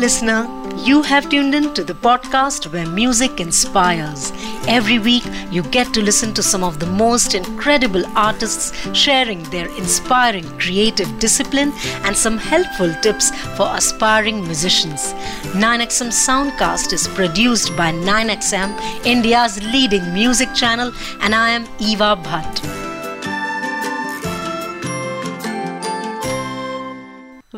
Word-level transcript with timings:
listener. 0.00 0.48
You 0.78 1.02
have 1.02 1.28
tuned 1.28 1.54
in 1.54 1.74
to 1.74 1.84
the 1.84 1.92
podcast 1.92 2.72
where 2.72 2.86
music 2.86 3.38
inspires. 3.38 4.32
Every 4.66 4.98
week, 4.98 5.24
you 5.50 5.62
get 5.62 5.92
to 5.92 6.00
listen 6.00 6.32
to 6.34 6.42
some 6.42 6.64
of 6.64 6.78
the 6.80 6.86
most 6.86 7.34
incredible 7.34 8.04
artists 8.16 8.72
sharing 8.96 9.42
their 9.50 9.68
inspiring 9.76 10.48
creative 10.58 11.18
discipline 11.18 11.72
and 12.04 12.16
some 12.16 12.38
helpful 12.38 12.94
tips 13.02 13.30
for 13.56 13.68
aspiring 13.76 14.42
musicians. 14.42 15.12
9XM 15.52 16.12
Soundcast 16.26 16.94
is 16.94 17.06
produced 17.08 17.76
by 17.76 17.92
9XM, 17.92 19.04
India's 19.04 19.62
leading 19.62 20.14
music 20.14 20.54
channel, 20.54 20.92
and 21.20 21.34
I 21.34 21.50
am 21.50 21.68
Eva 21.78 22.16
Bhatt. 22.16 22.89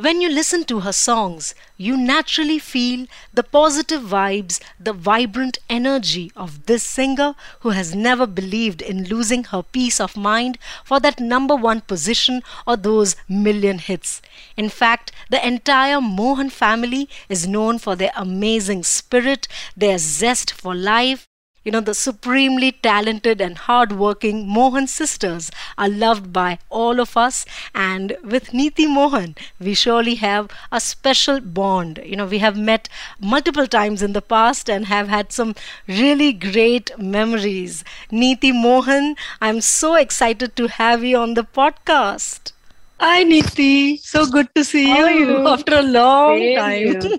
When 0.02 0.20
you 0.20 0.30
listen 0.30 0.64
to 0.64 0.80
her 0.80 0.92
songs, 0.92 1.54
you 1.76 1.96
naturally 1.96 2.58
feel 2.58 3.06
the 3.32 3.44
positive 3.44 4.02
vibes, 4.02 4.60
the 4.80 4.92
vibrant 4.92 5.58
energy 5.70 6.32
of 6.34 6.66
this 6.66 6.82
singer 6.82 7.36
who 7.60 7.70
has 7.70 7.94
never 7.94 8.26
believed 8.26 8.82
in 8.82 9.04
losing 9.04 9.44
her 9.44 9.62
peace 9.62 10.00
of 10.00 10.16
mind 10.16 10.58
for 10.84 10.98
that 10.98 11.20
number 11.20 11.54
one 11.54 11.82
position 11.82 12.42
or 12.66 12.76
those 12.76 13.14
million 13.28 13.78
hits. 13.78 14.20
In 14.56 14.68
fact, 14.68 15.12
the 15.30 15.46
entire 15.46 16.00
Mohan 16.00 16.50
family 16.50 17.08
is 17.28 17.46
known 17.46 17.78
for 17.78 17.94
their 17.94 18.10
amazing 18.16 18.82
spirit, 18.82 19.46
their 19.76 19.98
zest 19.98 20.50
for 20.50 20.74
life, 20.74 21.28
you 21.64 21.70
know, 21.72 21.80
the 21.80 21.94
supremely 21.94 22.72
talented 22.72 23.40
and 23.40 23.56
hardworking 23.56 24.48
Mohan 24.48 24.86
sisters 24.86 25.50
are 25.78 25.88
loved 25.88 26.32
by 26.32 26.58
all 26.70 27.00
of 27.00 27.16
us. 27.16 27.44
And 27.74 28.16
with 28.22 28.48
Neeti 28.52 28.86
Mohan, 28.88 29.34
we 29.60 29.74
surely 29.74 30.16
have 30.16 30.50
a 30.70 30.80
special 30.80 31.40
bond. 31.40 32.00
You 32.04 32.16
know, 32.16 32.26
we 32.26 32.38
have 32.38 32.56
met 32.56 32.88
multiple 33.20 33.66
times 33.66 34.02
in 34.02 34.12
the 34.12 34.22
past 34.22 34.68
and 34.68 34.86
have 34.86 35.08
had 35.08 35.32
some 35.32 35.54
really 35.86 36.32
great 36.32 36.96
memories. 36.98 37.84
Neeti 38.10 38.52
Mohan, 38.52 39.16
I'm 39.40 39.60
so 39.60 39.94
excited 39.94 40.56
to 40.56 40.68
have 40.68 41.04
you 41.04 41.16
on 41.18 41.34
the 41.34 41.44
podcast. 41.44 42.52
Hi, 43.00 43.24
Neeti. 43.24 43.98
So 44.00 44.26
good 44.26 44.54
to 44.54 44.64
see 44.64 44.88
you, 44.96 45.06
you, 45.08 45.48
after 45.48 45.74
a 45.76 45.82
long 45.82 46.38
Same 46.38 46.56
time. 46.56 47.12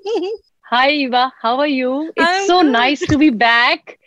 Hi, 0.70 0.90
Eva. 0.92 1.32
How 1.42 1.60
are 1.60 1.68
you? 1.68 2.12
It's 2.16 2.30
I'm 2.30 2.48
so 2.48 2.64
good. 2.64 2.72
nice 2.72 3.06
to 3.08 3.18
be 3.18 3.30
back 3.30 4.00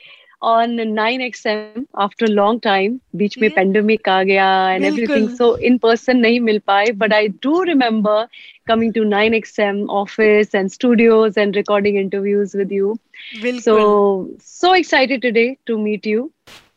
on 0.53 0.77
9XM 0.77 1.87
after 2.05 2.27
a 2.27 2.35
long 2.39 2.61
time. 2.67 3.01
Beach 3.23 3.37
mein 3.43 3.51
hmm. 3.51 3.59
pandemic 3.61 4.11
aa 4.15 4.19
gaya 4.31 4.51
and 4.75 4.89
everything. 4.91 5.29
So 5.41 5.49
in 5.71 5.79
person 5.87 6.23
nahi 6.27 6.43
mil 6.49 6.61
paaye. 6.73 6.93
But 7.05 7.17
I 7.21 7.23
do 7.47 7.63
remember 7.71 8.17
coming 8.73 8.93
to 8.99 9.07
9XM 9.15 9.83
office 10.03 10.55
and 10.61 10.77
studios 10.77 11.41
and 11.45 11.61
recording 11.63 12.01
interviews 12.05 12.55
with 12.63 12.77
you. 12.79 12.95
Bilkul. 13.47 13.63
So, 13.69 13.77
so 14.53 14.73
excited 14.85 15.27
today 15.29 15.49
to 15.67 15.79
meet 15.89 16.13
you. 16.15 16.23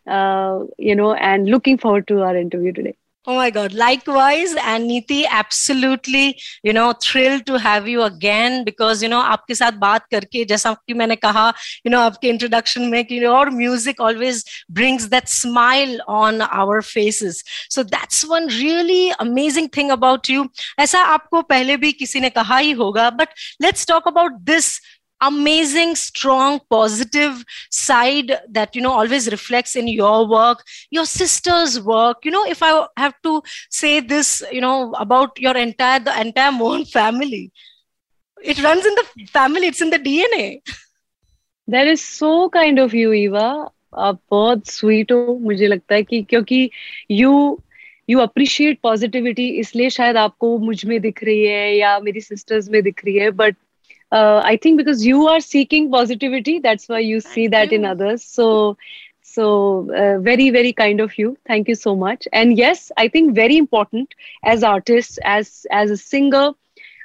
Uh, 0.08 0.66
you 0.90 0.96
know, 0.96 1.14
and 1.14 1.48
looking 1.56 1.78
forward 1.78 2.08
to 2.08 2.22
our 2.28 2.36
interview 2.36 2.74
today. 2.82 2.96
Oh 3.28 3.36
my 3.36 3.50
God. 3.50 3.74
Likewise. 3.74 4.56
And 4.64 4.90
Neeti, 4.90 5.26
absolutely, 5.30 6.40
you 6.64 6.72
know, 6.74 6.94
thrilled 6.94 7.46
to 7.48 7.60
have 7.60 7.88
you 7.88 8.02
again 8.04 8.64
because, 8.64 9.04
you 9.04 9.10
know, 9.10 9.22
आपके 9.22 9.56
साथ 9.56 9.74
बात 9.80 10.06
करके 10.12 10.46
जैसा 10.46 10.74
कि 10.88 10.94
मैंने 10.94 11.18
you 11.86 11.92
know, 11.92 12.00
आपके 12.00 12.30
introduction 12.30 12.90
making, 12.90 13.18
you 13.18 13.24
know, 13.24 13.36
your 13.36 13.52
music 13.52 14.00
always 14.00 14.44
brings 14.70 15.10
that 15.10 15.28
smile 15.28 16.00
on 16.08 16.42
our 16.42 16.82
faces. 16.82 17.44
So 17.70 17.84
that's 17.84 18.26
one 18.26 18.48
really 18.48 19.12
amazing 19.20 19.68
thing 19.70 19.92
about 19.92 20.30
you. 20.30 20.50
ऐसा 20.80 21.00
आपको 21.00 21.42
पहले 21.42 21.78
भी 21.78 21.92
किसी 21.92 22.20
ने 22.20 22.30
कहा 22.30 22.58
ही 22.58 22.72
होगा, 22.72 23.12
but 23.18 23.30
let's 23.62 23.86
talk 23.86 24.06
about 24.06 24.46
this 24.46 24.80
amazing 25.22 25.96
strong 25.96 26.60
positive 26.70 27.44
side 27.70 28.32
that 28.50 28.76
you 28.76 28.82
know 28.82 28.92
always 28.92 29.30
reflects 29.30 29.76
in 29.76 29.88
your 29.88 30.28
work 30.28 30.64
your 30.92 31.06
sister's 31.06 31.80
work. 31.82 32.18
You 32.24 32.32
know 32.32 32.46
if 32.46 32.64
i 32.64 32.88
have 32.98 33.16
to 33.24 33.42
say 33.70 34.00
this 34.00 34.44
you 34.52 34.62
know 34.62 34.94
about 34.94 35.40
your 35.40 35.58
entire 35.58 36.00
the 36.00 36.20
entire 36.20 36.52
Mohan 36.52 36.86
family 36.98 37.52
it 38.44 38.62
runs 38.64 38.86
in 38.86 38.96
the 38.96 39.26
family 39.28 39.68
it's 39.68 39.82
in 39.82 39.90
the 39.90 40.00
dna 40.00 40.62
that 41.68 41.88
is 41.88 42.04
so 42.04 42.50
kind 42.50 42.80
of 42.80 42.94
you 42.94 43.14
eva. 43.14 43.72
आप 43.98 44.20
बहुत 44.32 44.68
sweet 44.68 45.12
हो 45.12 45.38
मुझे 45.42 45.68
लगता 45.68 45.96
है 45.96 46.04
कि 46.04 46.22
क्योंकि 46.30 46.70
you 47.12 47.64
you 48.10 48.20
appreciate 48.20 48.80
positivity 48.84 49.48
इसलिए 49.60 49.90
शायद 49.90 50.18
आपको 50.18 50.58
मुझ 50.58 50.86
में 50.86 51.02
दिख 51.02 51.24
रही 51.24 51.46
है 51.46 51.76
या 51.78 52.00
मेरी 52.00 52.22
सिस्टर्स 52.22 52.70
में 52.70 52.82
दिख 52.84 53.06
रही 53.06 53.18
है 53.18 53.32
but 53.32 53.56
uh, 54.12 54.42
i 54.46 54.56
think 54.58 54.78
because 54.78 55.06
you 55.06 55.28
are 55.28 55.40
seeking 55.40 55.90
positivity 55.92 56.60
that's 56.60 56.88
why 56.90 57.00
you 57.00 57.20
see 57.20 57.48
that 57.48 57.72
in 57.72 57.86
others. 57.86 58.24
So 58.24 58.78
so 59.22 59.46
uh, 59.96 60.20
very 60.20 60.50
very 60.50 60.74
kind 60.74 61.00
of 61.00 61.18
you. 61.18 61.38
Thank 61.48 61.68
you 61.68 61.76
so 61.76 61.96
much. 61.96 62.28
And 62.34 62.58
yes 62.58 62.92
i 62.98 63.08
think 63.08 63.36
very 63.36 63.58
important 63.58 64.14
as 64.44 64.64
artists 64.64 65.20
as 65.24 65.66
as 65.72 65.92
a 65.92 65.98
singer 65.98 66.52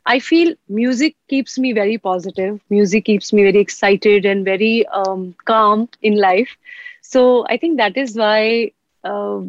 i 0.07 0.19
feel 0.19 0.55
music 0.69 1.17
keeps 1.29 1.59
me 1.59 1.73
very 1.73 1.99
positive. 1.99 2.61
Music 2.71 3.05
keeps 3.05 3.33
me 3.33 3.43
very 3.43 3.59
excited 3.59 4.25
and 4.25 4.45
very 4.45 4.87
um, 4.89 5.35
calm 5.45 5.89
in 6.03 6.17
life. 6.27 6.57
So 7.03 7.45
i 7.49 7.57
think 7.57 7.79
that 7.79 7.97
is 7.97 8.17
why 8.17 8.71
uh, 9.05 9.41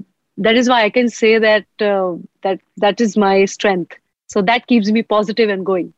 that 0.48 0.56
is 0.64 0.70
why 0.70 0.84
i 0.84 0.90
can 0.90 1.10
say 1.10 1.38
that 1.48 1.86
uh, 1.92 2.16
that 2.44 2.60
that 2.86 3.00
is 3.08 3.18
my 3.18 3.46
strength. 3.46 3.98
So 4.28 4.42
that 4.52 4.68
keeps 4.68 4.92
me 4.92 5.04
positive 5.04 5.50
and 5.50 5.66
going 5.66 5.94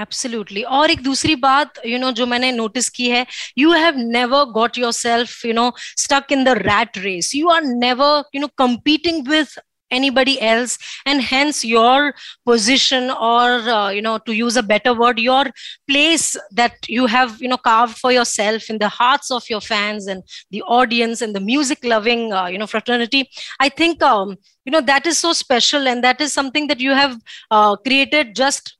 absolutely 0.00 0.62
और 0.78 0.90
एक 0.90 1.02
दूसरी 1.02 1.34
बात 1.36 1.78
you 1.86 1.92
you 1.92 2.00
no 2.00 2.06
know, 2.06 2.16
जो 2.16 2.26
मैंने 2.26 2.50
notice 2.52 2.88
की 2.98 3.08
है 3.10 3.26
you 3.58 3.72
have 3.72 3.94
never 3.96 4.44
got 4.58 4.78
yourself 4.92 5.44
you 5.44 5.52
know 5.54 5.72
stuck 5.78 6.32
in 6.32 6.44
the 6.44 6.58
rat 6.58 6.98
race 6.98 7.34
you 7.34 7.48
are 7.50 7.62
never 7.64 8.22
you 8.34 8.40
know 8.40 8.46
competing 8.58 9.26
with 9.28 9.58
anybody 9.90 10.40
else 10.40 10.78
and 11.06 11.22
hence 11.22 11.64
your 11.64 12.14
position 12.44 13.10
or 13.10 13.44
uh, 13.76 13.88
you 13.88 14.02
know 14.02 14.18
to 14.18 14.34
use 14.38 14.56
a 14.56 14.62
better 14.62 14.94
word 14.94 15.18
your 15.18 15.44
place 15.88 16.36
that 16.52 16.74
you 16.88 17.06
have 17.06 17.40
you 17.40 17.48
know 17.48 17.56
carved 17.56 17.96
for 17.96 18.12
yourself 18.12 18.68
in 18.68 18.78
the 18.78 18.88
hearts 18.88 19.30
of 19.30 19.48
your 19.48 19.60
fans 19.60 20.06
and 20.06 20.22
the 20.50 20.62
audience 20.62 21.22
and 21.22 21.34
the 21.34 21.40
music 21.40 21.84
loving 21.84 22.32
uh, 22.32 22.46
you 22.46 22.58
know 22.58 22.66
fraternity 22.66 23.28
i 23.60 23.68
think 23.68 24.02
um, 24.02 24.36
you 24.64 24.72
know 24.72 24.80
that 24.80 25.06
is 25.06 25.18
so 25.18 25.32
special 25.32 25.88
and 25.88 26.04
that 26.04 26.20
is 26.20 26.32
something 26.32 26.66
that 26.66 26.80
you 26.80 26.92
have 26.92 27.16
uh, 27.50 27.74
created 27.76 28.34
just 28.34 28.74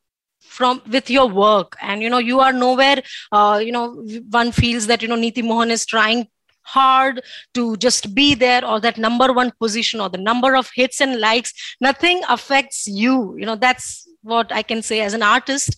from 0.54 0.82
with 0.96 1.10
your 1.10 1.28
work. 1.28 1.76
And 1.82 2.02
you 2.02 2.10
know 2.10 2.20
you 2.20 2.40
are 2.40 2.54
nowhere 2.54 3.02
uh, 3.32 3.60
you 3.64 3.72
know 3.72 3.88
one 4.30 4.52
feels 4.52 4.88
that 4.88 5.02
you 5.02 5.08
know 5.08 5.18
Neeti 5.18 5.44
Mohan 5.44 5.72
is 5.72 5.86
trying 5.86 6.28
hard 6.64 7.22
to 7.54 7.76
just 7.78 8.14
be 8.16 8.34
there 8.36 8.66
or 8.66 8.80
that 8.80 8.98
number 8.98 9.34
one 9.34 9.52
position 9.60 10.00
or 10.00 10.10
the 10.10 10.18
number 10.18 10.56
of 10.56 10.70
hits 10.74 11.02
and 11.02 11.20
likes. 11.20 11.54
Nothing 11.82 12.22
affects 12.30 12.88
you. 12.88 13.36
You 13.38 13.46
know 13.46 13.56
that's 13.56 14.08
what 14.22 14.52
i 14.54 14.64
can 14.64 14.82
say 14.82 15.02
as 15.02 15.14
an 15.14 15.24
artist. 15.24 15.76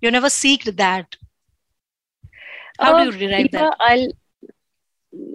You 0.00 0.10
never 0.10 0.26
seeked 0.26 0.76
that. 0.76 1.16
How 2.80 2.96
uh, 2.96 2.98
do 2.98 3.04
you 3.04 3.26
rewrite 3.26 3.50
yeah, 3.52 3.60
that? 3.60 3.76
I'll 3.80 4.08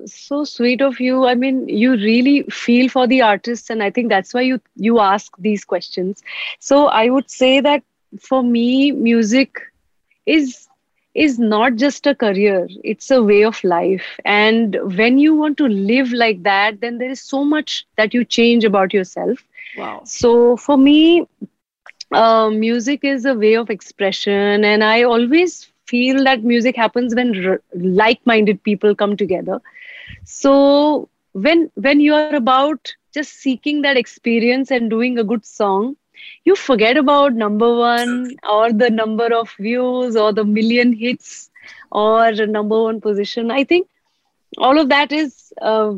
so 0.06 0.44
sweet 0.44 0.81
of 0.81 1.00
you. 1.00 1.25
I 1.25 1.35
mean 1.35 1.69
you 1.69 1.91
really 1.91 2.44
feel 2.63 2.89
for 2.89 3.07
the 3.07 3.21
artists 3.21 3.69
and 3.69 3.81
i 3.81 3.89
think 3.89 4.09
that's 4.09 4.33
why 4.33 4.41
you 4.41 4.59
you 4.75 5.00
ask 5.00 5.38
these 5.38 5.63
questions. 5.63 6.23
So 6.59 6.88
i 6.88 7.07
would 7.09 7.31
say 7.31 7.61
that 7.61 7.83
for 8.20 8.44
me 8.44 8.92
music 8.92 9.59
is 10.25 10.68
is 11.16 11.40
not 11.40 11.75
just 11.75 12.06
a 12.08 12.14
career. 12.16 12.68
It's 12.84 13.09
a 13.12 13.22
way 13.24 13.44
of 13.44 13.64
life. 13.64 14.20
And 14.25 14.78
when 14.97 15.18
you 15.18 15.36
want 15.36 15.58
to 15.58 15.68
live 15.68 16.12
like 16.12 16.44
that 16.44 16.80
then 16.81 16.98
there 16.98 17.09
is 17.09 17.22
so 17.22 17.44
much 17.44 17.86
that 17.98 18.14
you 18.14 18.24
change 18.25 18.64
about 18.66 18.94
yourself. 18.94 19.40
Wow. 19.74 20.09
So 20.09 20.58
for 20.58 20.78
me 20.78 21.28
uh, 22.14 22.50
music 22.50 23.03
is 23.03 23.25
a 23.25 23.34
way 23.34 23.56
of 23.56 23.69
expression. 23.69 24.63
And 24.63 24.83
i 24.83 25.04
always 25.04 25.72
feel 25.88 26.24
that 26.24 26.44
music 26.44 26.75
happens 26.75 27.16
when 27.16 27.33
r- 27.45 27.62
like-minded 27.74 28.63
people 28.63 28.95
come 28.95 29.16
together. 29.18 29.62
So 30.25 31.10
when 31.33 31.72
when 31.75 32.01
you 32.01 32.16
are 32.16 32.30
about 32.36 32.94
just 33.13 33.33
seeking 33.33 33.81
that 33.81 33.98
experience 33.98 34.72
and 34.72 34.89
doing 34.89 35.18
a 35.18 35.24
good 35.24 35.45
song 35.45 35.95
you 36.45 36.56
forget 36.56 36.98
about 36.98 37.33
number 37.33 37.75
one 37.75 38.36
or 38.50 38.71
the 38.71 38.89
number 38.89 39.33
of 39.33 39.51
views 39.60 40.16
or 40.16 40.31
the 40.33 40.44
million 40.44 40.94
hits 40.94 41.50
or 41.92 42.31
number 42.33 42.81
one 42.83 43.01
position. 43.01 43.51
I 43.51 43.63
think 43.63 43.88
all 44.57 44.80
of 44.80 44.89
that 44.89 45.12
is 45.12 45.54
uh, 45.62 45.94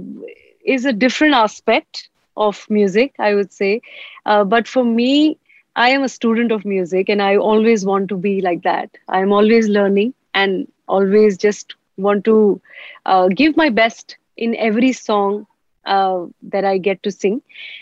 is 0.66 0.86
a 0.86 0.94
different 0.94 1.34
aspect 1.34 2.10
of 2.38 2.66
music 2.70 3.14
i 3.20 3.34
would 3.34 3.52
say. 3.52 3.82
Uh, 4.26 4.44
but 4.44 4.68
for 4.68 4.84
me 4.84 5.38
i 5.76 5.90
am 5.90 6.04
a 6.04 6.10
student 6.10 6.52
of 6.52 6.66
music 6.66 7.10
and 7.10 7.22
i 7.22 7.36
always 7.36 7.86
want 7.86 8.10
to 8.10 8.16
be 8.18 8.42
like 8.42 8.62
that. 8.64 8.90
I'm 9.10 9.32
always 9.32 9.68
learning 9.70 10.14
and 10.34 10.68
always 10.88 11.38
just 11.38 11.76
want 11.98 12.24
to 12.26 12.62
uh, 13.06 13.28
give 13.28 13.56
my 13.58 13.70
best 13.70 14.18
in 14.38 14.56
every 14.56 14.92
song 14.94 15.46
uh, 15.86 16.26
that 16.44 16.66
I 16.66 16.78
get 16.78 17.04
to 17.04 17.12
sing. 17.12 17.42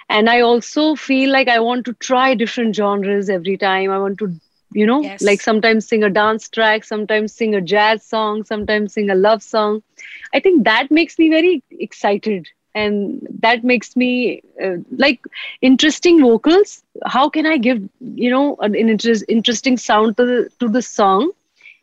And 0.09 0.29
I 0.29 0.41
also 0.41 0.95
feel 0.95 1.31
like 1.31 1.47
I 1.47 1.59
want 1.59 1.85
to 1.85 1.93
try 1.93 2.33
different 2.35 2.75
genres 2.75 3.29
every 3.29 3.57
time. 3.57 3.91
I 3.91 3.99
want 3.99 4.17
to 4.19 4.39
you 4.73 4.85
know 4.85 5.11
Yes. 5.11 5.19
like 5.19 5.41
sometimes 5.41 5.87
sing 5.87 6.03
a 6.03 6.09
dance 6.09 6.49
track 6.49 6.83
sometimes 6.83 7.33
sing 7.33 7.55
a 7.55 7.61
jazz 7.61 8.03
song 8.05 8.43
sometimes 8.43 8.93
sing 8.93 9.09
a 9.09 9.15
love 9.15 9.41
song 9.41 9.81
i 10.33 10.39
think 10.39 10.63
that 10.65 10.91
makes 10.91 11.17
me 11.17 11.29
very 11.29 11.61
excited 11.79 12.47
and 12.75 13.25
that 13.41 13.63
makes 13.63 13.95
me 13.95 14.41
uh, 14.63 14.75
like 14.97 15.19
interesting 15.61 16.21
vocals 16.21 16.83
how 17.05 17.29
can 17.29 17.45
i 17.45 17.57
give 17.57 17.81
you 17.99 18.29
know 18.29 18.55
an 18.61 18.75
interest, 18.75 19.23
interesting 19.27 19.77
sound 19.77 20.17
to 20.17 20.25
the, 20.25 20.49
to 20.59 20.67
the 20.67 20.81
song 20.81 21.31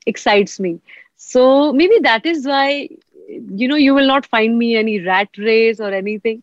excites 0.07 0.59
me 0.61 0.79
so 1.17 1.73
maybe 1.73 1.99
that 2.03 2.25
is 2.27 2.47
why 2.47 2.89
you 3.27 3.69
know 3.69 3.77
you 3.77 3.95
will 3.95 4.07
not 4.07 4.27
find 4.27 4.59
me 4.59 4.77
any 4.77 5.01
rat 5.01 5.29
race 5.39 5.81
or 5.81 5.93
anything. 5.93 6.43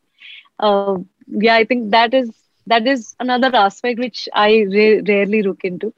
Uh, 0.59 0.89
yeah 1.27 1.55
i 1.55 1.55
think 1.57 1.91
that 1.91 2.13
is 2.13 2.29
that 2.59 2.85
is 2.87 3.15
another 3.19 3.49
aspect 3.55 3.99
which 3.99 4.27
i 4.33 4.49
ra- 4.75 5.01
rarely 5.07 5.41
look 5.43 5.63
into. 5.63 5.93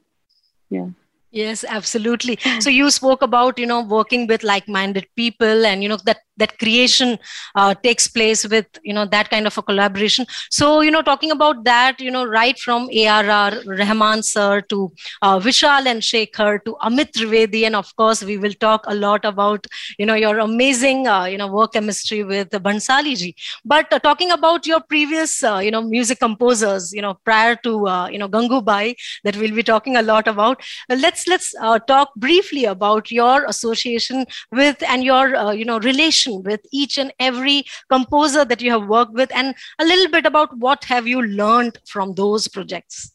Yeah. 0.70 0.88
Yes, 1.30 1.64
absolutely. 1.68 2.38
So 2.58 2.70
you 2.70 2.90
spoke 2.90 3.22
about, 3.22 3.58
you 3.58 3.66
know, 3.66 3.82
working 3.82 4.26
with 4.26 4.42
like-minded 4.42 5.06
people 5.16 5.66
and, 5.66 5.82
you 5.82 5.88
know, 5.88 5.98
that 6.04 6.18
that 6.36 6.58
creation 6.58 7.18
uh, 7.54 7.74
takes 7.74 8.08
place 8.08 8.46
with, 8.48 8.66
you 8.82 8.92
know, 8.94 9.06
that 9.06 9.30
kind 9.30 9.46
of 9.46 9.56
a 9.58 9.62
collaboration. 9.62 10.26
So, 10.50 10.80
you 10.80 10.90
know, 10.90 11.02
talking 11.02 11.30
about 11.30 11.64
that, 11.64 12.00
you 12.00 12.10
know, 12.10 12.24
right 12.24 12.58
from 12.58 12.88
ARR, 12.94 13.62
Rahman 13.66 14.22
sir 14.22 14.60
to 14.62 14.92
uh, 15.22 15.38
Vishal 15.38 15.86
and 15.86 16.02
Shekhar 16.02 16.64
to 16.64 16.76
Amit 16.82 17.12
Trivedi. 17.12 17.64
And 17.64 17.76
of 17.76 17.94
course, 17.96 18.22
we 18.22 18.36
will 18.36 18.52
talk 18.54 18.84
a 18.86 18.94
lot 18.94 19.24
about, 19.24 19.66
you 19.98 20.06
know, 20.06 20.14
your 20.14 20.38
amazing, 20.38 21.06
uh, 21.06 21.24
you 21.24 21.38
know, 21.38 21.48
work 21.48 21.72
chemistry 21.72 22.22
with 22.22 22.50
Bhansali 22.50 23.16
ji. 23.16 23.34
But 23.64 23.92
uh, 23.92 23.98
talking 23.98 24.30
about 24.30 24.66
your 24.66 24.80
previous, 24.80 25.42
uh, 25.42 25.58
you 25.58 25.70
know, 25.70 25.82
music 25.82 26.18
composers, 26.18 26.92
you 26.92 27.02
know, 27.02 27.14
prior 27.24 27.56
to, 27.64 27.86
uh, 27.86 28.08
you 28.08 28.18
know, 28.18 28.28
Gangubai, 28.28 28.94
that 29.24 29.36
we'll 29.36 29.54
be 29.54 29.62
talking 29.62 29.96
a 29.96 30.02
lot 30.02 30.28
about. 30.28 30.60
Let's 30.88 31.26
let's 31.26 31.54
talk 31.86 32.14
briefly 32.16 32.64
about 32.64 33.10
your 33.10 33.44
association 33.46 34.26
with 34.52 34.82
and 34.82 35.04
your 35.04 35.52
you 35.52 35.64
know 35.64 35.78
relation 35.78 36.25
with 36.28 36.60
each 36.72 36.98
and 36.98 37.12
every 37.18 37.64
composer 37.88 38.44
that 38.44 38.60
you 38.60 38.70
have 38.70 38.86
worked 38.86 39.12
with 39.12 39.30
and 39.34 39.54
a 39.78 39.84
little 39.84 40.10
bit 40.10 40.26
about 40.26 40.56
what 40.58 40.84
have 40.84 41.06
you 41.06 41.22
learned 41.22 41.78
from 41.86 42.14
those 42.14 42.48
projects 42.48 43.10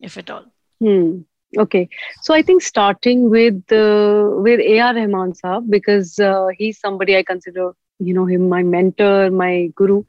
if 0.00 0.18
at 0.18 0.30
all. 0.30 0.44
Hmm. 0.80 1.20
okay. 1.58 1.88
So 2.22 2.34
i 2.34 2.42
think 2.42 2.62
starting 2.62 3.30
with 3.30 3.72
uh, 3.72 4.30
with 4.46 4.60
ar 4.84 4.94
rahman 4.94 5.32
saab 5.40 5.70
because 5.70 6.18
uh, 6.18 6.48
he's 6.58 6.80
somebody 6.80 7.16
i 7.16 7.22
consider 7.22 7.72
you 7.98 8.14
know 8.14 8.26
him 8.26 8.48
my 8.48 8.62
mentor 8.62 9.30
my 9.30 9.70
guru. 9.76 10.02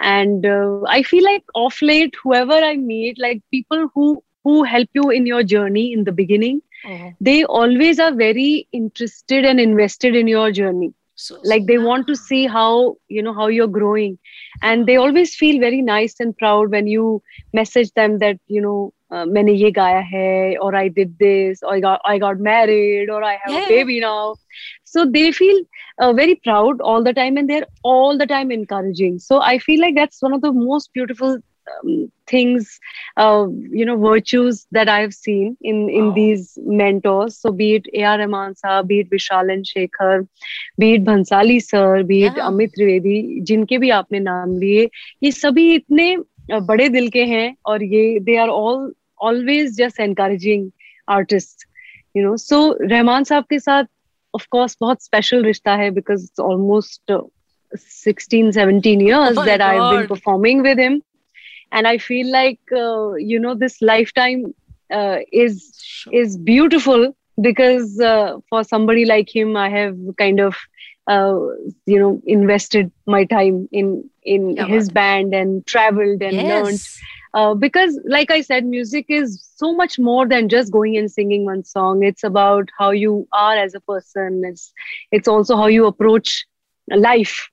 And 0.00 0.46
uh, 0.46 0.80
i 0.96 1.02
feel 1.02 1.24
like 1.24 1.44
off 1.54 1.82
late 1.82 2.14
whoever 2.22 2.58
i 2.66 2.76
meet 2.76 3.18
like 3.18 3.40
people 3.50 3.88
who 3.94 4.22
who 4.44 4.62
help 4.62 4.88
you 4.98 5.10
in 5.10 5.26
your 5.26 5.42
journey 5.42 5.92
in 5.92 6.04
the 6.04 6.12
beginning 6.12 6.60
oh, 6.86 7.10
they 7.20 7.44
always 7.44 7.98
are 7.98 8.12
very 8.20 8.68
interested 8.80 9.44
and 9.44 9.60
invested 9.64 10.14
in 10.20 10.28
your 10.28 10.52
journey 10.52 10.92
so 11.17 11.37
like 11.43 11.65
they 11.67 11.77
want 11.77 12.07
to 12.07 12.15
see 12.15 12.45
how 12.47 12.95
you 13.07 13.21
know 13.21 13.33
how 13.33 13.47
you're 13.47 13.67
growing 13.79 14.17
and 14.61 14.85
they 14.87 14.95
always 14.95 15.35
feel 15.35 15.59
very 15.59 15.81
nice 15.81 16.15
and 16.19 16.35
proud 16.37 16.71
when 16.71 16.87
you 16.87 17.21
message 17.53 17.91
them 17.95 18.17
that 18.19 18.37
you 18.47 18.61
know 18.61 18.91
uh, 19.11 19.25
मैंने 19.25 19.53
ये 19.53 19.71
गाया 19.71 19.99
है 20.13 20.57
or 20.61 20.75
I 20.75 20.87
did 20.89 21.17
this 21.19 21.61
or 21.63 21.73
I 21.75 21.79
got 21.79 22.01
I 22.05 22.17
got 22.17 22.39
married 22.39 23.09
or 23.09 23.23
I 23.23 23.33
have 23.43 23.53
Yeah. 23.53 23.65
a 23.65 23.67
baby 23.69 23.99
now 23.99 24.35
so 24.83 25.05
they 25.05 25.31
feel 25.31 25.59
uh, 25.99 26.13
very 26.13 26.35
proud 26.43 26.81
all 26.81 27.03
the 27.03 27.13
time 27.13 27.37
and 27.37 27.49
they're 27.49 27.67
all 27.83 28.17
the 28.17 28.25
time 28.25 28.51
encouraging 28.51 29.19
so 29.19 29.41
I 29.41 29.57
feel 29.59 29.81
like 29.81 29.95
that's 29.95 30.21
one 30.21 30.33
of 30.33 30.41
the 30.41 30.51
most 30.51 30.91
beautiful 30.93 31.37
um, 31.70 32.10
things 32.32 32.68
uh, 33.16 33.46
you 33.80 33.84
know 33.88 33.96
virtues 34.04 34.66
that 34.78 34.88
I've 34.94 35.14
seen 35.14 35.56
in 35.72 35.78
in 36.00 36.06
Wow. 36.08 36.14
these 36.18 36.58
mentors 36.80 37.36
so 37.44 37.52
be 37.60 37.68
it 37.76 37.86
A.R. 38.02 38.16
Rahman 38.22 38.54
साहब 38.62 38.86
be 38.92 38.98
it 39.04 39.10
Vishal 39.14 39.52
and 39.54 39.64
Shekhar 39.72 40.16
be 40.84 40.90
it 40.94 41.04
Bhansali 41.10 41.58
sir 41.68 42.02
be 42.12 42.18
it 42.28 42.36
Yeah. 42.40 42.46
Amit 42.50 42.70
Trivedi 42.74 43.16
जिनके 43.52 43.78
भी 43.84 43.90
आपने 44.00 44.20
नाम 44.30 44.56
लिए 44.64 44.88
ये 45.24 45.30
सभी 45.40 45.72
इतने 45.74 46.12
अ, 46.52 46.58
बड़े 46.72 46.88
दिल 46.98 47.08
के 47.16 47.24
हैं 47.34 47.46
और 47.72 47.82
ये 47.94 48.04
they 48.30 48.36
are 48.44 48.48
all 48.48 48.92
always 49.30 49.76
just 49.78 50.00
encouraging 50.00 50.70
artist 51.16 51.66
you 52.16 52.22
know 52.24 52.36
so 52.36 52.60
Rahman 52.82 53.24
Sahab 53.32 53.44
के 53.50 53.58
साथ 53.60 53.84
ऑफ़ 54.34 54.46
कोर्स 54.50 54.76
बहुत 54.80 55.02
स्पेशल 55.04 55.42
रिश्ता 55.44 55.74
है 55.82 55.90
because 55.98 56.30
almost 56.42 57.12
16 57.72 58.52
17 58.56 59.00
years 59.06 59.36
my 59.38 59.44
that 59.46 59.60
God. 59.60 59.66
i've 59.70 59.90
been 59.94 60.06
performing 60.10 60.62
with 60.66 60.78
him 60.78 60.94
and 61.72 61.86
i 61.86 61.96
feel 61.98 62.30
like 62.30 62.60
uh, 62.72 63.14
you 63.14 63.38
know 63.38 63.54
this 63.54 63.80
lifetime 63.82 64.54
uh, 64.92 65.18
is 65.32 65.74
sure. 65.82 66.12
is 66.12 66.36
beautiful 66.38 67.14
because 67.40 68.00
uh, 68.00 68.36
for 68.48 68.62
somebody 68.64 69.04
like 69.04 69.34
him 69.34 69.56
i 69.56 69.68
have 69.68 69.96
kind 70.18 70.40
of 70.40 70.56
uh, 71.08 71.34
you 71.86 71.98
know 71.98 72.20
invested 72.26 72.90
my 73.06 73.24
time 73.24 73.68
in 73.72 73.92
in 74.22 74.56
Yeah, 74.56 74.68
his 74.72 74.90
band 74.90 75.34
and 75.34 75.66
traveled 75.66 76.22
and 76.22 76.46
learned. 76.46 76.80
Yes 76.80 77.04
uh, 77.34 77.54
because 77.54 77.98
like 78.06 78.30
i 78.30 78.40
said 78.40 78.64
music 78.64 79.06
is 79.08 79.34
so 79.56 79.72
much 79.74 79.98
more 79.98 80.26
than 80.26 80.48
just 80.48 80.72
going 80.72 80.96
and 80.96 81.10
singing 81.10 81.44
one 81.44 81.64
song. 81.64 82.02
It's 82.02 82.24
about 82.24 82.68
how 82.78 82.90
you 82.90 83.26
are 83.32 83.56
as 83.56 83.74
a 83.74 83.80
person. 83.80 84.42
It's 84.44 84.72
it's 85.10 85.28
also 85.28 85.56
how 85.56 85.66
you 85.66 85.86
approach 85.86 86.46
life 86.90 87.48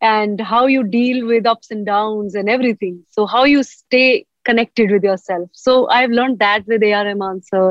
and 0.00 0.40
how 0.40 0.66
you 0.66 0.84
deal 0.84 1.26
with 1.26 1.46
ups 1.46 1.70
and 1.70 1.86
downs 1.86 2.34
and 2.34 2.48
everything. 2.48 3.04
So 3.10 3.26
how 3.26 3.44
you 3.44 3.62
stay 3.62 4.26
connected 4.44 4.90
with 4.90 5.04
yourself. 5.04 5.48
So 5.52 5.88
i've 5.88 6.10
learned 6.10 6.38
that 6.38 6.66
with 6.66 6.82
ar 6.82 7.04
rahman 7.08 7.42
sir 7.48 7.64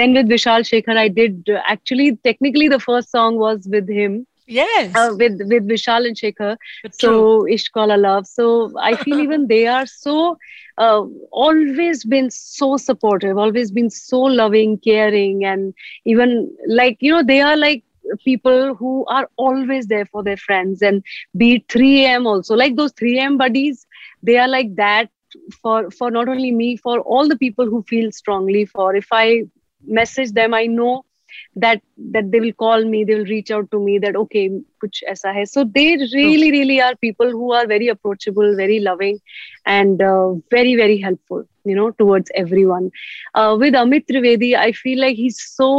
then 0.00 0.14
with 0.18 0.28
vishal 0.34 0.66
shekhar 0.72 0.96
i 1.04 1.08
did 1.08 1.50
uh, 1.54 1.62
actually 1.74 2.06
technically 2.28 2.68
the 2.74 2.78
first 2.84 3.10
song 3.10 3.38
was 3.44 3.66
with 3.76 3.88
him 3.88 4.26
yes. 4.46 4.94
uh, 4.94 5.10
with 5.22 5.40
with 5.52 5.68
vishal 5.68 6.06
and 6.06 6.16
shekhar. 6.16 6.56
But 6.82 6.94
so 6.94 7.46
Wala 7.76 7.96
love. 7.96 8.26
So 8.26 8.48
i 8.78 8.96
feel 9.04 9.20
even 9.26 9.46
they 9.54 9.66
are 9.66 9.86
so 9.86 10.38
uh, 10.78 11.02
always 11.30 12.04
been 12.04 12.30
so 12.30 12.76
supportive 12.76 13.38
always 13.38 13.70
been 13.70 13.90
so 13.90 14.20
loving 14.20 14.78
caring 14.78 15.44
and 15.44 15.74
even 16.04 16.36
like 16.66 16.96
you 17.00 17.12
know 17.12 17.22
they 17.22 17.40
are 17.40 17.56
like 17.56 17.84
people 18.24 18.74
who 18.74 19.04
are 19.06 19.28
always 19.36 19.86
there 19.86 20.06
for 20.06 20.22
their 20.22 20.36
friends 20.36 20.82
and 20.82 21.02
be 21.36 21.64
3am 21.68 22.26
also. 22.26 22.54
Like 22.54 22.76
those 22.76 22.92
3am 22.92 23.38
buddies 23.38 23.86
they 24.22 24.38
are 24.38 24.48
like 24.48 24.74
that 24.76 25.10
for 25.62 25.90
for 25.90 26.10
not 26.10 26.28
only 26.28 26.50
me 26.50 26.76
for 26.76 27.00
all 27.00 27.28
the 27.28 27.38
people 27.38 27.66
who 27.66 27.82
feel 27.82 28.12
strongly 28.12 28.64
for. 28.64 28.94
If 28.94 29.08
i 29.12 29.42
message 29.84 30.32
them 30.32 30.54
i 30.54 30.66
know 30.66 31.04
that 31.55 31.81
that 31.97 32.31
they 32.31 32.39
will 32.39 32.53
call 32.53 32.83
me 32.85 33.03
they 33.03 33.15
will 33.15 33.25
reach 33.25 33.51
out 33.51 33.69
to 33.71 33.79
me 33.79 33.97
that 33.97 34.15
okay 34.15 34.43
kuch 34.83 35.01
aisa 35.13 35.33
hai 35.37 35.43
so 35.43 35.63
they 35.77 35.87
really 36.13 36.51
really 36.51 36.79
are 36.81 36.95
people 36.95 37.29
who 37.29 37.51
are 37.53 37.65
very 37.67 37.87
approachable 37.87 38.55
very 38.55 38.79
loving 38.79 39.19
and 39.65 40.01
uh, 40.01 40.33
very 40.55 40.75
very 40.75 40.97
helpful 40.97 41.43
you 41.65 41.75
know 41.75 41.89
towards 41.91 42.31
everyone 42.43 42.89
uh, 43.35 43.55
with 43.63 43.79
amit 43.83 44.07
trivedi 44.13 44.55
i 44.55 44.71
feel 44.71 45.03
like 45.05 45.17
he's 45.25 45.41
so 45.59 45.69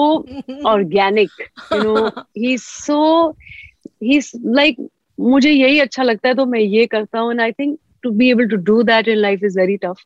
organic 0.75 1.31
you 1.73 1.83
know 1.89 2.11
he's 2.35 2.69
so 2.87 3.01
he's 4.01 4.35
like 4.61 4.79
मुझे 5.21 5.51
यही 5.51 5.79
अच्छा 5.81 6.03
लगता 6.03 6.29
है 6.29 6.35
तो 6.35 6.47
मैं 6.47 6.61
ये 6.61 6.87
करता 6.87 7.19
हूँ 7.19 7.31
and 7.33 7.43
I 7.43 7.53
think 7.53 7.79
to 8.03 8.13
be 8.13 8.31
able 8.31 8.49
to 8.49 8.57
do 8.57 8.83
that 8.85 9.09
in 9.09 9.21
life 9.21 9.43
is 9.49 9.57
very 9.61 9.79
tough 9.79 10.05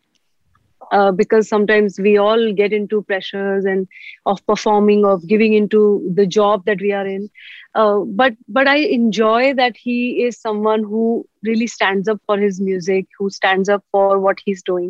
uh, 0.91 1.11
because 1.11 1.47
sometimes 1.47 1.99
we 1.99 2.17
all 2.17 2.53
get 2.53 2.73
into 2.73 3.01
pressures 3.03 3.65
and 3.65 3.87
of 4.25 4.45
performing 4.45 5.05
of 5.05 5.25
giving 5.27 5.53
into 5.53 6.11
the 6.15 6.25
job 6.25 6.65
that 6.65 6.79
we 6.81 6.91
are 6.91 7.05
in 7.07 7.29
uh, 7.75 7.99
but 7.99 8.33
but 8.47 8.67
I 8.67 8.77
enjoy 8.77 9.53
that 9.55 9.75
he 9.77 10.23
is 10.25 10.39
someone 10.39 10.83
who 10.83 11.25
really 11.43 11.67
stands 11.67 12.07
up 12.07 12.19
for 12.25 12.37
his 12.37 12.59
music 12.61 13.07
who 13.19 13.29
stands 13.29 13.69
up 13.69 13.83
for 13.91 14.13
what 14.13 14.31
he's 14.37 14.55
doing 14.55 14.89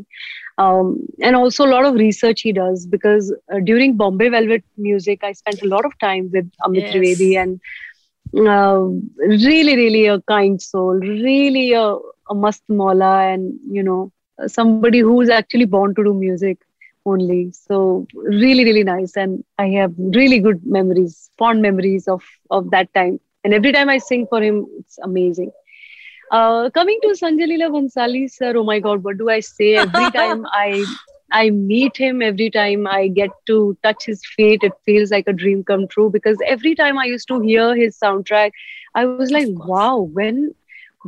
um, 0.51 0.97
and 1.15 1.35
also 1.35 1.65
a 1.65 1.71
lot 1.71 1.85
of 1.85 1.93
research 1.95 2.41
he 2.41 2.51
does 2.51 2.85
because 2.87 3.33
uh, 3.53 3.59
during 3.63 3.97
Bombay 3.97 4.29
Velvet 4.29 4.63
Music 4.77 5.23
I 5.23 5.31
spent 5.33 5.61
a 5.61 5.67
lot 5.67 5.85
of 5.85 5.97
time 5.99 6.29
with 6.33 6.49
Amit 6.65 6.85
Yes. 6.85 6.93
Trivedi 6.93 7.37
and 7.41 7.59
uh, 8.35 8.79
really 9.45 9.75
really 9.75 10.05
a 10.07 10.19
kind 10.21 10.61
soul 10.61 10.95
really 10.95 11.73
a, 11.73 11.95
a 12.29 12.35
mast 12.35 12.63
mola 12.69 13.13
and 13.33 13.53
you 13.69 13.83
know 13.83 14.11
somebody 14.45 14.89
who's 14.89 15.17
actually 15.19 15.55
born 15.55 15.85
to 15.85 15.93
do 15.93 16.03
music 16.03 16.49
only. 16.99 17.51
So 17.51 18.05
really 18.13 18.63
really 18.63 18.83
nice. 18.83 19.15
And 19.15 19.43
i 19.57 19.67
have 19.69 19.93
really 19.97 20.39
good 20.39 20.61
memories 20.65 21.29
fond 21.37 21.61
memories 21.61 22.07
of 22.07 22.23
of 22.49 22.69
that 22.71 22.93
time. 22.93 23.19
And 23.43 23.53
every 23.53 23.71
time 23.71 23.89
i 23.89 23.97
sing 23.97 24.27
for 24.27 24.41
him 24.41 24.65
it's 24.79 24.97
amazing. 24.99 25.51
Uh, 26.31 26.69
coming 26.71 26.99
to 27.03 27.09
Sanjay 27.09 27.47
Leela 27.51 27.69
Bhansali, 27.71 28.29
sir, 28.29 28.53
oh 28.57 28.63
my 28.63 28.79
God, 28.79 29.03
what 29.03 29.17
do 29.17 29.29
I 29.29 29.39
say? 29.39 29.75
Every 29.75 30.09
time 30.11 30.45
I 30.51 30.87
I 31.31 31.49
meet 31.49 31.97
him, 31.97 32.21
every 32.21 32.49
time 32.49 32.87
I 32.87 33.07
get 33.07 33.29
to 33.47 33.77
touch 33.83 34.05
his 34.05 34.21
feet, 34.35 34.63
it 34.63 34.73
feels 34.85 35.11
like 35.11 35.27
a 35.27 35.33
dream 35.33 35.63
come 35.63 35.87
true. 35.87 36.09
Because 36.09 36.37
every 36.45 36.75
time 36.75 36.97
I 36.97 37.05
used 37.05 37.27
to 37.29 37.39
hear 37.39 37.75
his 37.75 37.97
soundtrack, 37.99 38.51
I 38.95 39.05
was 39.05 39.23
like, 39.31 39.39
wow, 39.49 39.99
when 40.19 40.53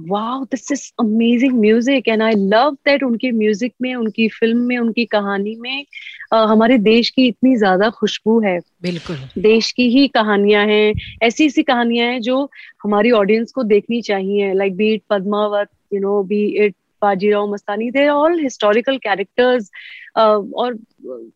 wow 0.08 0.48
this 0.52 0.72
is 0.72 0.94
amazing 1.00 1.60
music 1.62 2.08
and 2.08 2.24
i 2.24 2.32
love 2.54 2.76
that 2.88 3.04
उनके 3.04 3.32
music 3.32 3.74
में 3.82 3.94
उनकी 3.96 4.28
film 4.30 4.58
में 4.58 4.78
उनकी 4.78 5.06
कहानी 5.06 5.56
में 5.60 5.86
uh, 6.34 6.46
हमारे 6.50 6.78
देश 6.78 7.10
की 7.10 7.28
इतनी 7.28 7.56
ज़्यादा 7.56 7.90
खुशबू 7.90 8.40
है। 8.42 8.60
बिल्कुल। 8.82 9.18
देश 9.38 9.72
की 9.72 9.90
ही 9.90 10.08
कहानियाँ 10.08 10.66
हैं 10.66 10.94
ऐसी 11.24 11.46
ऐसी 11.46 11.64
कहानियाँ 11.64 12.08
हैं 12.08 12.22
जो 12.22 12.44
हमारी 12.84 13.12
ऑडियंस 13.12 13.52
को 13.52 13.64
देखनी 13.64 14.02
चाहिए। 14.02 14.54
Like 14.54 14.76
be 14.76 14.94
it 14.94 15.04
Padmaavat 15.10 15.70
you 15.94 16.00
know 16.00 16.22
be 16.24 16.44
it 16.66 16.76
Bajirao 17.02 17.52
Mastani 17.54 17.90
they 17.92 18.08
all 18.08 18.40
historical 18.40 18.98
characters 18.98 19.72
और 20.18 20.78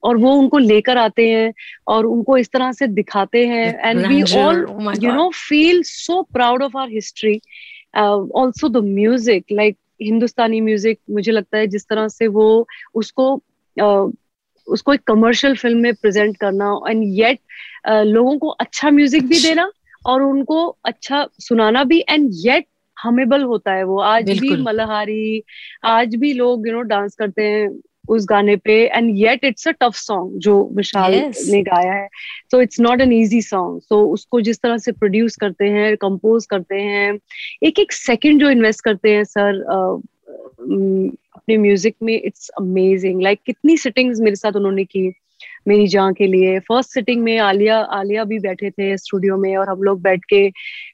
और 0.04 0.18
वो 0.18 0.34
उनको 0.34 0.58
लेकर 0.58 0.98
आते 0.98 1.28
हैं 1.30 1.54
और 1.88 2.06
उनको 2.06 2.38
इस 2.38 2.50
तरह 2.54 2.72
से 2.72 2.88
दिखाते 2.88 3.46
हैं। 3.48 3.90
And 3.90 4.06
we 4.08 4.22
all 4.40 4.66
you 5.04 5.14
know 5.14 5.30
feel 5.36 5.82
so 5.84 6.22
proud 6.34 6.64
of 6.64 6.78
our 6.78 6.90
history 6.90 7.40
also 7.98 8.70
the 8.70 8.78
music 8.78 9.46
like 9.52 9.78
Hindustani 10.02 10.62
music 10.62 11.00
मुझे 11.10 11.32
लगता 11.32 11.58
है 11.58 11.68
जिस 11.68 11.88
तरह 11.88 12.08
से 12.08 12.28
वो 12.28 12.68
उसको 12.96 13.42
uh, 13.82 14.12
उसको 14.68 14.94
एक 14.94 15.04
कमर्शियल 15.04 15.56
फ़िल्म 15.56 15.78
में 15.80 15.94
प्रेजेंट 15.94 16.38
करना 16.38 16.80
एंड 16.90 17.04
येट 17.04 17.40
uh, 17.90 18.04
लोगों 18.04 18.38
को 18.38 18.48
अच्छा 18.48 18.90
म्यूज़िक 18.90 19.28
भी 19.28 19.40
देना 19.40 19.72
और 20.06 20.22
उनको 20.22 20.78
अच्छा 20.86 21.28
सुनाना 21.40 21.84
भी 21.84 22.06
एंड 22.10 22.30
येट 22.34 22.66
हमेबल 23.04 23.44
होता 23.44 23.74
है 23.74 23.84
वो। 23.84 24.00
आज 24.00 24.40
भी 24.40 24.56
मलहारी 24.58 25.44
आज 25.84 26.16
भी 26.16 26.34
लोग 26.34 26.68
यू 26.68 26.74
नो 26.74 26.82
डांस 26.82 27.16
करते 27.16 27.44
हैं। 27.44 27.82
उस 28.10 28.26
गाने 28.30 28.56
पे 28.56 28.74
and 28.88 29.10
yet 29.18 29.44
it's 29.46 29.68
a 29.68 29.72
tough 29.82 29.96
song 29.96 30.38
जो 30.40 30.54
विशाल 30.76 31.14
yes. 31.14 31.50
ने 31.50 31.62
गाया 31.64 31.94
है। 31.94 32.08
So 32.52 32.62
it's 32.62 32.80
not 32.80 33.02
an 33.02 33.14
easy 33.14 33.42
song 33.42 33.82
so 33.82 34.04
उसको 34.14 34.42
जिस 34.42 34.62
तरह 34.62 34.78
से 34.78 34.92
प्रोड्यूस 34.92 35.36
करते 35.36 35.70
हैं 35.70 35.96
कंपोज 35.98 36.46
करते 36.46 36.82
हैं 36.82 37.18
एक 37.64 37.80
एक 37.80 37.92
सेकंड 37.92 38.42
जो 38.42 38.50
इन्वेस्ट 38.50 38.84
करते 38.86 39.16
हैं 39.16 39.24
सर 39.24 39.62
अपने 40.60 41.58
म्यूज़िक 41.58 41.96
में 42.04 42.14
इट्स 42.16 42.50
अमेजिंग 42.60 43.22
लाइक 43.22 43.40
कितनी 43.46 43.78
सिटिंग्स 43.78 44.20
मेरे 44.20 44.36
साथ 44.36 44.56
उन्होंने 44.56 44.84
की 44.86 45.12
मेरी 45.68 45.88
जान 45.88 46.14
के 46.14 46.28
लिए। 46.28 46.60
फ़र्स्ट 46.60 46.94
सिटिंग 46.94 47.22
में 47.24 47.38
आलिया 47.38 47.78
आलिया 47.98 48.24
भी 48.24 48.40
बैठे 48.40 48.70
थे 48.72 48.96
स्टूडियो 48.98 49.38
में 49.38 49.56
और 49.58 49.70
हम 49.70 49.84
लोग 49.84 50.02
बैठ 50.02 50.26
के 50.26 50.50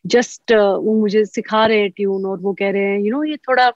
जस्ट 0.05 0.51
वो 0.51 0.93
मुझे 0.99 1.23
सिखा 1.25 1.65
रहे 1.65 1.79
हैं 1.79 1.89
ट्यून 1.89 2.25
और 2.25 2.39
वो 2.39 2.53
कह 2.53 2.69
रहे 2.71 2.83
हैं 2.83 2.97
यू 2.99 3.03
you 3.03 3.11
नो 3.11 3.17
know, 3.17 3.29
ये 3.29 3.37
थोड़ा 3.37 3.69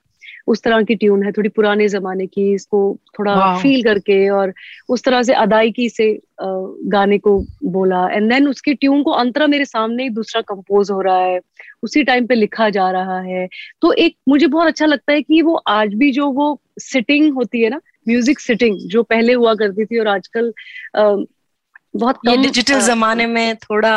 उस 0.47 0.61
तरह 0.63 0.81
की 0.83 0.95
ट्यून 0.95 1.23
है 1.23 1.31
थोड़ी 1.31 1.49
पुराने 1.49 1.87
जमाने 1.87 2.27
की 2.27 2.53
इसको 2.53 2.79
थोड़ा 3.19 3.35
फील 3.57 3.83
करके 3.83 4.27
और 4.29 4.53
उस 4.89 5.03
तरह 5.03 5.23
से 5.23 5.33
अदायगी 5.35 5.89
से 5.89 6.07
गाने 6.41 7.17
को 7.17 7.39
बोला। 7.63 8.07
एंड 8.09 8.31
देन 8.33 8.47
उसकी 8.47 8.73
ट्यून 8.73 9.03
को 9.03 9.11
अंतरा 9.13 9.47
मेरे 9.47 9.65
सामने 9.65 10.03
ही 10.03 10.09
दूसरा 10.09 10.41
कंपोज 10.41 10.91
हो 10.91 11.01
रहा 11.01 11.17
है। 11.17 11.39
उसी 11.83 12.03
टाइम 12.03 12.25
पे 12.27 12.35
लिखा 12.35 12.69
जा 12.69 12.89
रहा 12.91 13.19
है। 13.19 13.47
तो 13.81 13.91
एक 13.93 14.15
मुझे 14.29 14.47
बहुत 14.47 14.67
अच्छा 14.67 14.85
लगता 14.85 15.13
है 15.13 15.21
कि 15.21 15.41
वो 15.41 15.55
आज 15.55 15.93
भी 15.93 16.11
जो 16.11 16.29
वो 16.31 16.59
सिटिंग 16.79 17.33
होती 17.33 17.61
है 17.61 17.69
ना 17.69 17.79
म्यूज़िक 18.07 18.39
सिटिंग 18.39 18.77
जो 18.89 19.03
पहले 19.03 19.33
हुआ 19.33 19.53
करती 19.55 19.85
थी 19.85 19.99
और 19.99 20.07
आजकल 20.07 20.53
बहुत 20.95 22.19
कम 22.27 22.41
डिजिटल 22.41 22.79
जमाने 22.79 23.25
में 23.25 23.55
थोड़ा 23.55 23.95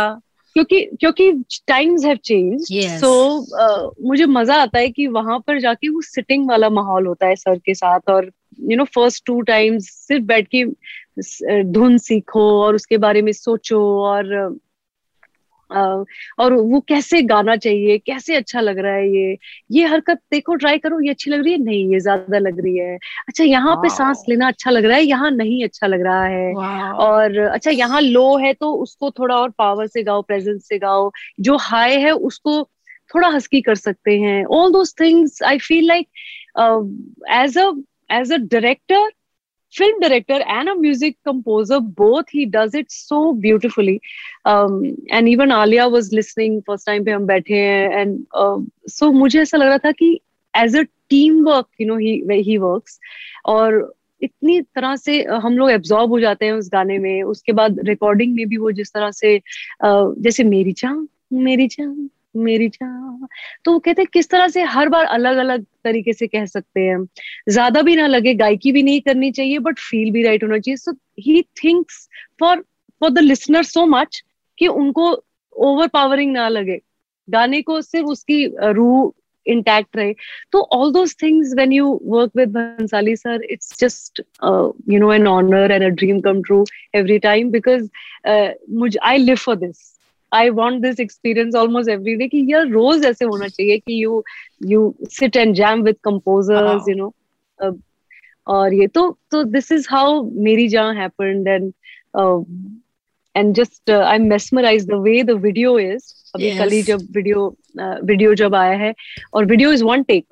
क्योंकि 0.57 0.81
क्योंकि 1.01 1.33
टाइम्स 1.69 2.05
हैव 2.05 2.17
चेंज 2.17 2.67
सो 3.01 3.11
मुझे 4.09 4.27
मज़ा 4.27 4.55
आता 4.55 4.79
है 4.79 4.89
कि 4.89 5.07
वहाँ 5.07 5.39
पर 5.39 5.61
जाके 5.61 5.89
वो 5.89 6.01
सिटिंग 6.01 6.49
वाला 6.49 6.71
माहौल 6.71 7.07
होता 7.07 7.27
है 7.27 7.37
सर 7.37 7.59
के 7.59 7.75
साथ 7.75 8.11
और 8.11 8.31
you 8.61 8.77
know 8.77 8.85
first 8.85 9.25
two 9.27 9.41
times 9.41 9.91
सिर्फ़ 10.09 10.25
बैठ 10.25 10.49
के 10.55 10.65
धुन 11.63 11.99
सीखो 11.99 12.63
और 12.63 12.75
उसके 12.75 12.97
बारे 12.97 13.23
में 13.23 13.33
सोचो 13.33 13.81
और 14.03 14.59
और 15.71 16.53
वो 16.55 16.81
कैसे 16.89 17.21
गाना 17.25 17.57
चाहिए 17.57 17.97
कैसे 17.99 18.35
अच्छा 18.37 18.61
लग 18.61 18.79
रहा 18.79 18.93
है 18.95 19.09
ये? 19.09 19.37
ये 19.71 19.87
हरकत 19.87 20.21
देखो 20.33 20.55
ट्राई 20.57 20.79
करो 20.79 21.01
ये 21.01 21.11
अच्छी 21.11 21.31
लग 21.31 21.43
रही 21.45 21.53
है? 21.53 21.59
नहीं 21.59 21.93
ये 21.93 22.01
ज़्यादा 22.01 22.39
लग 22.39 22.61
रही 22.61 22.77
है। 22.79 22.97
अच्छा 23.29 23.45
यहाँ 23.45 23.77
पे 23.83 23.89
सांस 23.91 24.25
लेना 24.29 24.47
अच्छा 24.49 24.71
लग 24.71 24.85
रहा 24.85 24.97
है 24.97 25.03
यहाँ 25.05 25.31
नहीं 25.33 25.63
अच्छा 25.65 25.87
लग 25.87 26.03
रहा 26.03 26.25
है? 26.25 26.53
और 26.95 27.39
अच्छा 27.41 27.71
यहाँ 27.71 28.01
लो 28.01 28.37
है 28.39 28.53
तो 28.55 28.73
उसको 28.75 29.11
थोड़ा 29.19 29.37
और 29.37 29.51
पावर 29.59 29.87
से 29.87 30.03
गाओ 30.03 30.23
प्रेजेंस 30.23 30.69
से 30.69 30.79
गाओ। 30.79 31.11
जो 31.41 31.57
हाई 31.63 31.97
है 32.01 32.11
उसको 32.13 32.63
थोड़ा 33.11 33.29
हस्की 33.29 33.61
कर 33.63 33.75
सकते 33.77 34.19
हैं। 34.21 34.45
All 34.47 34.73
those 34.73 34.95
things 35.01 35.43
I 35.47 35.59
feel 35.59 35.87
like 35.87 36.09
as 37.35 37.59
a 37.59 37.71
as 38.11 38.33
a 38.33 38.37
director 38.37 39.11
film 39.79 40.01
director 40.01 40.39
and 40.57 40.69
a 40.69 40.75
music 40.75 41.17
composer 41.25 41.81
both 41.81 42.29
he 42.29 42.45
does 42.47 42.75
it 42.75 42.91
so 42.91 43.21
beautifully 43.47 44.01
um, 44.45 44.97
and 45.11 45.29
even 45.29 45.53
alia 45.53 45.89
was 45.89 46.13
listening 46.13 46.63
first 46.71 46.87
time 46.91 47.05
pe 47.09 47.17
hum 47.19 47.27
baithe 47.33 47.53
hain 47.57 47.99
and 48.03 48.27
uh, 48.35 48.59
so 48.99 49.13
mujhe 49.19 49.43
aisa 49.45 49.63
lag 49.63 49.73
raha 49.73 49.85
tha 49.89 49.95
ki 50.03 50.11
as 50.55 50.79
a 50.83 50.87
team 51.15 51.45
work 51.51 51.69
you 51.85 51.89
know 51.93 52.01
he 52.07 52.43
he 52.51 52.59
works 52.69 52.99
और 53.47 53.95
इतनी 54.23 54.61
तरह 54.63 54.97
से 54.97 55.23
हम 55.23 55.59
लोग 55.59 55.71
absorb 55.71 56.11
हो 56.11 56.21
जाते 56.21 56.47
हैं 56.47 56.53
उस 56.53 56.69
गाने 56.73 56.99
में 56.99 57.23
उसके 57.23 57.53
बाद 57.53 57.77
रिकॉर्डिंग 57.89 58.35
में 58.35 58.47
भी 58.49 58.57
वो 58.57 58.73
जिस 58.73 58.93
तरह 58.93 59.11
से 59.11 59.41
जैसे 60.27 60.45
मेरी 60.45 60.73
चाह 60.73 60.95
मेरी 61.33 61.69
चाह 61.69 61.87
मेरी 62.37 62.69
जान। 62.69 63.27
तो 63.65 63.73
वो 63.73 63.79
कहते 63.79 64.03
हैं, 64.03 64.09
किस 64.13 64.29
तरह 64.31 64.49
से 64.49 64.63
हर 64.65 64.89
बार 64.89 65.05
अलग 65.07 65.37
अलग 65.39 65.65
तरीके 65.85 66.13
से 66.13 66.27
कह 66.27 66.45
सकते 66.47 66.81
हैं। 66.81 66.99
ज़्यादा 67.49 67.83
भी 67.83 67.97
ना 67.97 68.07
लगे, 68.07 68.35
गायकी 68.35 68.73
भी 68.73 68.83
नहीं 68.83 69.01
करनी 69.01 69.31
चाहिए 69.33 69.59
बट 69.59 69.79
फील 69.81 70.11
भी 70.13 70.23
राइट 70.23 70.45
होना 70.45 70.59
चाहिए। 70.59 70.77
So 70.77 70.93
he 71.21 71.43
thinks 71.65 72.09
for 72.41 72.65
for 73.01 73.11
the 73.11 73.19
listener 73.19 73.63
so 73.65 73.87
much 73.89 74.23
कि 74.59 74.67
उनको 74.69 75.11
ओवर 75.57 75.87
पावरिंग 75.89 76.33
ना 76.33 76.49
लगे। 76.49 76.81
गाने 77.29 77.63
को 77.63 77.81
सिर्फ़ 77.83 78.07
उसकी 78.09 78.45
रू 78.73 79.15
इंटैक्ट 79.47 79.97
रहे। 79.97 80.15
तो 80.53 80.61
although 80.93 81.05
things 81.23 81.53
when 81.57 81.73
you 81.73 81.99
work 82.05 82.31
with 82.37 82.53
Bhansali 82.53 83.15
sir 83.17 83.45
it's 83.51 83.79
just 83.81 84.21
you 84.91 84.99
know 85.01 85.13
an 85.13 85.27
honour 85.27 85.73
and 85.73 85.85
a 85.85 85.89
dream 85.89 86.21
come 86.21 86.43
true 86.43 86.65
every 86.95 87.19
time 87.19 87.51
because 87.51 87.89
मुझ 88.79 88.97
I 89.03 89.19
live 89.19 89.37
for 89.37 89.57
this 89.57 89.96
I 90.37 90.51
want 90.61 90.83
this 90.83 91.01
experience 91.01 91.55
almost 91.55 91.91
every 91.91 92.15
day 92.17 92.29
कि 92.29 92.45
यार 92.53 92.67
रोज 92.69 93.05
ऐसे 93.07 93.25
होना 93.25 93.49
चाहिए 93.49 93.79
कि 93.79 94.03
you 94.03 94.23
you 94.67 94.95
sit 95.19 95.37
and 95.37 95.55
jam 95.55 95.83
with 95.83 95.97
composers 96.05 96.89
you 96.89 96.97
know 96.97 97.13
और 98.47 98.75
ये 98.75 98.87
तो 98.87 99.11
तो 99.31 99.43
दिस 99.45 99.73
इज़ 99.73 99.87
हाउ 99.91 100.23
मेरी 100.45 100.69
जहाँ 100.69 100.95
happened 100.95 101.49
and 101.49 101.73
and 103.35 103.55
just 103.55 103.91
I 103.91 104.19
mesmerize 104.19 104.87
the 104.87 105.01
way 105.05 105.23
the 105.23 105.41
video 105.43 105.79
is 105.79 106.13
अभी 106.35 106.57
कल 106.59 106.71
ही 106.71 106.83
जब 106.83 107.07
वीडियो 107.17 107.49
वीडियो 107.79 108.31
uh, 108.31 108.37
जब 108.39 108.55
आया 108.55 108.77
है 108.79 108.95
और 109.35 109.45
video 109.45 109.73
is 109.73 109.85
one 109.85 110.03
take 110.03 110.25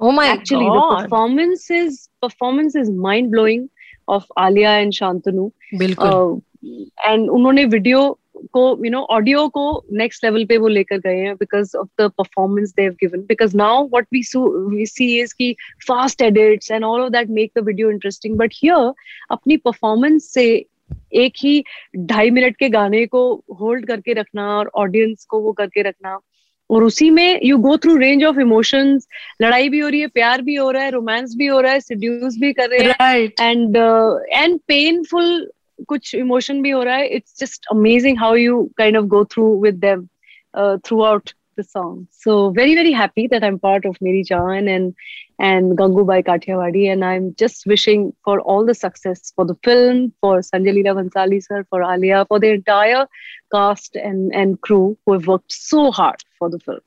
Oh 0.00 0.12
my 0.12 0.26
Actually, 0.26 0.66
God. 0.66 0.74
the 0.74 1.02
performance 1.02 1.70
is 1.70 2.08
performance 2.20 2.74
is 2.74 2.90
mind 2.90 3.30
blowing 3.30 3.70
of 4.08 4.26
Alia 4.38 4.72
and 4.80 4.92
Shantanu. 4.92 5.50
बिल्कुल. 5.74 6.08
Uh, 6.08 6.40
and 7.08 7.28
उन्होंने 7.28 7.64
video 7.64 8.00
को 8.52 8.84
यू 8.84 8.90
नो 8.90 9.00
ऑडियो 9.10 9.46
को 9.48 9.64
नेक्स्ट 9.92 10.24
लेवल 10.24 10.44
पे 10.44 10.56
वो 10.56 10.68
लेकर 10.68 10.98
गए 10.98 11.16
हैं 11.16 11.34
because 11.36 11.76
of 11.76 11.88
the 12.00 12.10
performance 12.18 12.70
they 12.70 12.82
have 12.82 12.92
given 12.92 13.20
because 13.20 13.56
now 13.56 13.84
what 13.86 14.06
we 14.12 14.22
we 14.76 14.86
see 14.86 15.20
is 15.20 15.34
की 15.34 15.52
fast 15.88 16.22
edits 16.22 16.70
and 16.70 16.84
all 16.84 17.00
of 17.00 17.10
that 17.10 17.30
make 17.30 17.52
the 17.58 17.64
video 17.64 17.90
interesting 17.90 18.36
but 18.36 18.54
here 18.54 18.92
अपनी 19.30 19.56
performance 19.56 20.32
से 20.34 20.46
एक 21.14 21.32
ही 21.36 21.62
ढाई 21.98 22.30
मिनट 22.30 22.56
के 22.56 22.68
गाने 22.68 23.06
को 23.06 23.44
होल्ड 23.60 23.86
करके 23.86 24.12
रखना 24.12 24.46
और 24.58 24.70
ऑडियंस 24.74 25.24
को 25.24 25.40
वो 25.40 25.52
करके 25.52 25.82
रखना। 25.82 26.18
और 26.70 26.84
उसी 26.84 27.08
में 27.10 27.40
you 27.44 27.56
go 27.58 27.76
through 27.76 27.96
range 27.96 28.24
of 28.24 28.38
emotions 28.40 29.06
लड़ाई 29.42 29.68
भी 29.68 29.78
हो 29.78 29.88
रही 29.88 30.00
है 30.00 30.06
प्यार 30.06 30.42
भी 30.42 30.54
हो 30.54 30.70
रहा 30.70 30.82
है 30.82 30.90
रोमांस 30.90 31.34
भी 31.36 31.46
हो 31.46 31.60
रहा 31.60 31.72
है 31.72 31.80
सिड्यूस 31.80 32.36
भी 32.40 32.52
कर 32.52 32.68
रहे 32.70 32.80
हैं। 32.80 33.30
एंड 33.40 33.76
एंड 34.32 34.58
पेनफुल 34.68 35.50
कुछ 35.87 36.13
इमोशन 36.15 36.61
भी 36.61 36.69
हो 36.69 36.81
रहा 36.83 36.95
है 36.95 37.07
it's 37.15 37.39
just 37.39 37.65
amazing 37.71 38.17
how 38.19 38.35
you 38.35 38.63
kind 38.77 38.97
of 38.97 39.05
go 39.15 39.23
through 39.33 39.45
with 39.61 39.79
them 39.85 40.07
through 40.85 41.01
out 41.03 41.31
the 41.55 41.63
song. 41.63 42.07
So 42.11 42.49
very 42.51 42.75
very 42.75 42.91
happy 42.91 43.27
that 43.27 43.43
I'm 43.43 43.59
part 43.59 43.85
of 43.85 43.97
Meri 44.01 44.23
Jaan 44.23 44.69
and 44.73 44.95
and 45.39 45.77
Gangubai 45.77 46.23
Kathiawadi, 46.23 46.91
and 46.91 47.03
I'm 47.03 47.33
just 47.35 47.65
wishing 47.65 48.13
for 48.23 48.39
all 48.41 48.65
the 48.65 48.75
success 48.75 49.33
for 49.35 49.45
the 49.45 49.55
film, 49.63 50.13
for 50.21 50.39
Sanjay 50.39 50.75
Leela 50.77 50.95
Bhansali 50.99 51.41
sir, 51.43 51.65
for 51.69 51.81
Alia, 51.83 52.25
for 52.25 52.39
the 52.39 52.51
entire 52.51 53.07
cast 53.53 53.95
and 53.95 54.33
and 54.33 54.61
crew 54.61 54.97
who 55.05 55.13
have 55.13 55.27
worked 55.27 55.51
so 55.51 55.91
hard 55.91 56.23
for 56.39 56.49
the 56.49 56.59
film. 56.59 56.81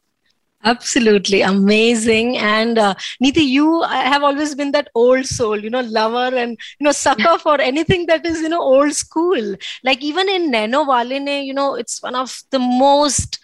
Absolutely 0.64 1.42
amazing. 1.42 2.38
And 2.38 2.78
uh, 2.78 2.96
you 3.20 3.82
have 3.84 4.24
always 4.24 4.56
been 4.56 4.72
that 4.72 4.90
old 4.94 5.26
soul, 5.26 5.58
you 5.58 5.70
know, 5.70 5.82
lover 5.82 6.36
and, 6.36 6.58
you 6.80 6.84
know, 6.84 6.92
sucker 6.92 7.38
for 7.38 7.62
anything 7.62 8.08
that 8.08 8.26
is, 8.26 8.42
you 8.42 8.50
know, 8.50 8.62
old 8.62 8.94
school. 8.94 9.56
Like 9.84 10.04
even 10.04 10.28
in 10.28 10.52
Nainowale 10.52 11.22
Ne, 11.22 11.44
you 11.44 11.54
know, 11.54 11.76
it's 11.76 12.04
one 12.04 12.16
of 12.16 12.44
the 12.52 12.60
most 12.60 13.40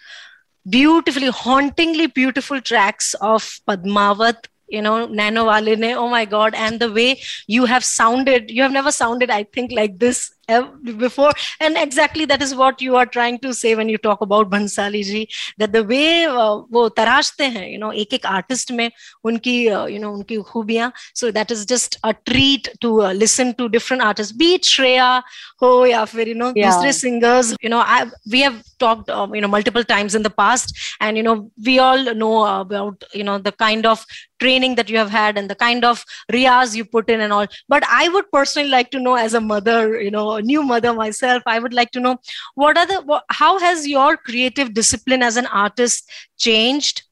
beautifully, 0.68 1.28
hauntingly 1.28 2.06
beautiful 2.06 2.60
tracks 2.60 3.14
of 3.20 3.60
Padmavat 3.66 4.46
you 4.68 4.82
know 4.82 5.06
Nainowale 5.06 5.78
Ne 5.78 5.94
oh 5.94 6.08
my 6.08 6.24
god 6.24 6.52
and 6.54 6.80
the 6.80 6.92
way 6.92 7.20
you 7.46 7.66
have 7.66 7.84
sounded 7.84 8.50
you 8.50 8.62
have 8.62 8.72
never 8.72 8.90
sounded 8.90 9.30
i 9.30 9.44
think 9.44 9.70
like 9.70 9.98
this 10.00 10.32
before. 10.46 11.32
And 11.60 11.76
exactly 11.76 12.24
that 12.26 12.42
is 12.42 12.54
what 12.54 12.80
you 12.80 12.96
are 12.96 13.06
trying 13.06 13.38
to 13.40 13.52
say 13.52 13.74
when 13.74 13.88
you 13.88 13.98
talk 13.98 14.20
about 14.20 14.50
Bhansali 14.50 15.04
ji 15.04 15.28
that 15.58 15.72
the 15.72 15.82
way 15.82 16.24
uh, 16.26 16.62
wo 16.70 16.88
tarashte 16.88 17.50
hain 17.50 17.72
you 17.72 17.78
know 17.78 17.90
ek 17.90 18.12
ek 18.18 18.28
artist 18.30 18.72
mein 18.72 18.90
unki 19.24 19.56
uh, 19.70 19.86
you 19.86 19.98
know 19.98 20.12
unki 20.12 20.38
khubiyan. 20.44 20.92
So 21.14 21.30
that 21.30 21.50
is 21.50 21.66
just 21.66 21.98
a 22.04 22.14
treat 22.30 22.68
to 22.80 23.02
uh, 23.02 23.12
listen 23.12 23.54
to 23.54 23.68
different 23.68 24.02
artists 24.02 24.32
be 24.32 24.54
it 24.54 24.62
shreya 24.62 25.22
ho 25.58 25.84
ya 25.84 26.04
fir 26.04 26.22
you 26.22 26.34
know 26.34 26.52
yeah. 26.54 26.70
dusre 26.70 26.92
singers. 26.92 27.54
You 27.60 27.70
know 27.70 27.80
I, 27.80 28.06
we 28.30 28.40
have 28.40 28.62
talked 28.78 29.10
um, 29.10 29.34
you 29.34 29.40
know 29.40 29.48
multiple 29.48 29.84
times 29.84 30.14
in 30.14 30.22
the 30.22 30.30
past. 30.30 30.76
And 31.00 31.16
you 31.16 31.22
know 31.22 31.50
we 31.64 31.78
all 31.78 32.14
know 32.14 32.60
about 32.60 33.04
you 33.12 33.24
know 33.24 33.38
the 33.38 33.52
kind 33.52 33.86
of 33.86 34.06
training 34.38 34.74
that 34.76 34.90
you 34.90 34.98
have 34.98 35.10
had 35.10 35.38
and 35.38 35.48
the 35.48 35.54
kind 35.54 35.84
of 35.84 36.04
riyaz 36.30 36.74
you 36.76 36.84
put 36.84 37.08
in 37.10 37.20
and 37.20 37.32
all. 37.32 37.46
But 37.68 37.84
i 37.88 38.08
would 38.08 38.30
personally 38.30 38.68
like 38.68 38.90
to 38.90 39.00
know 39.00 39.14
as 39.14 39.34
a 39.34 39.40
mother 39.40 40.00
you 40.00 40.10
know 40.10 40.35
a 40.36 40.42
new 40.42 40.62
mother 40.62 40.92
myself 40.92 41.42
i 41.46 41.58
would 41.58 41.74
like 41.74 41.90
to 41.90 42.00
know 42.00 42.16
what 42.54 42.78
are 42.78 42.86
the 42.86 43.22
how 43.30 43.58
has 43.58 43.86
your 43.86 44.16
creative 44.16 44.72
discipline 44.74 45.22
as 45.22 45.36
an 45.36 45.46
artist 45.46 46.10
changed 46.38 47.02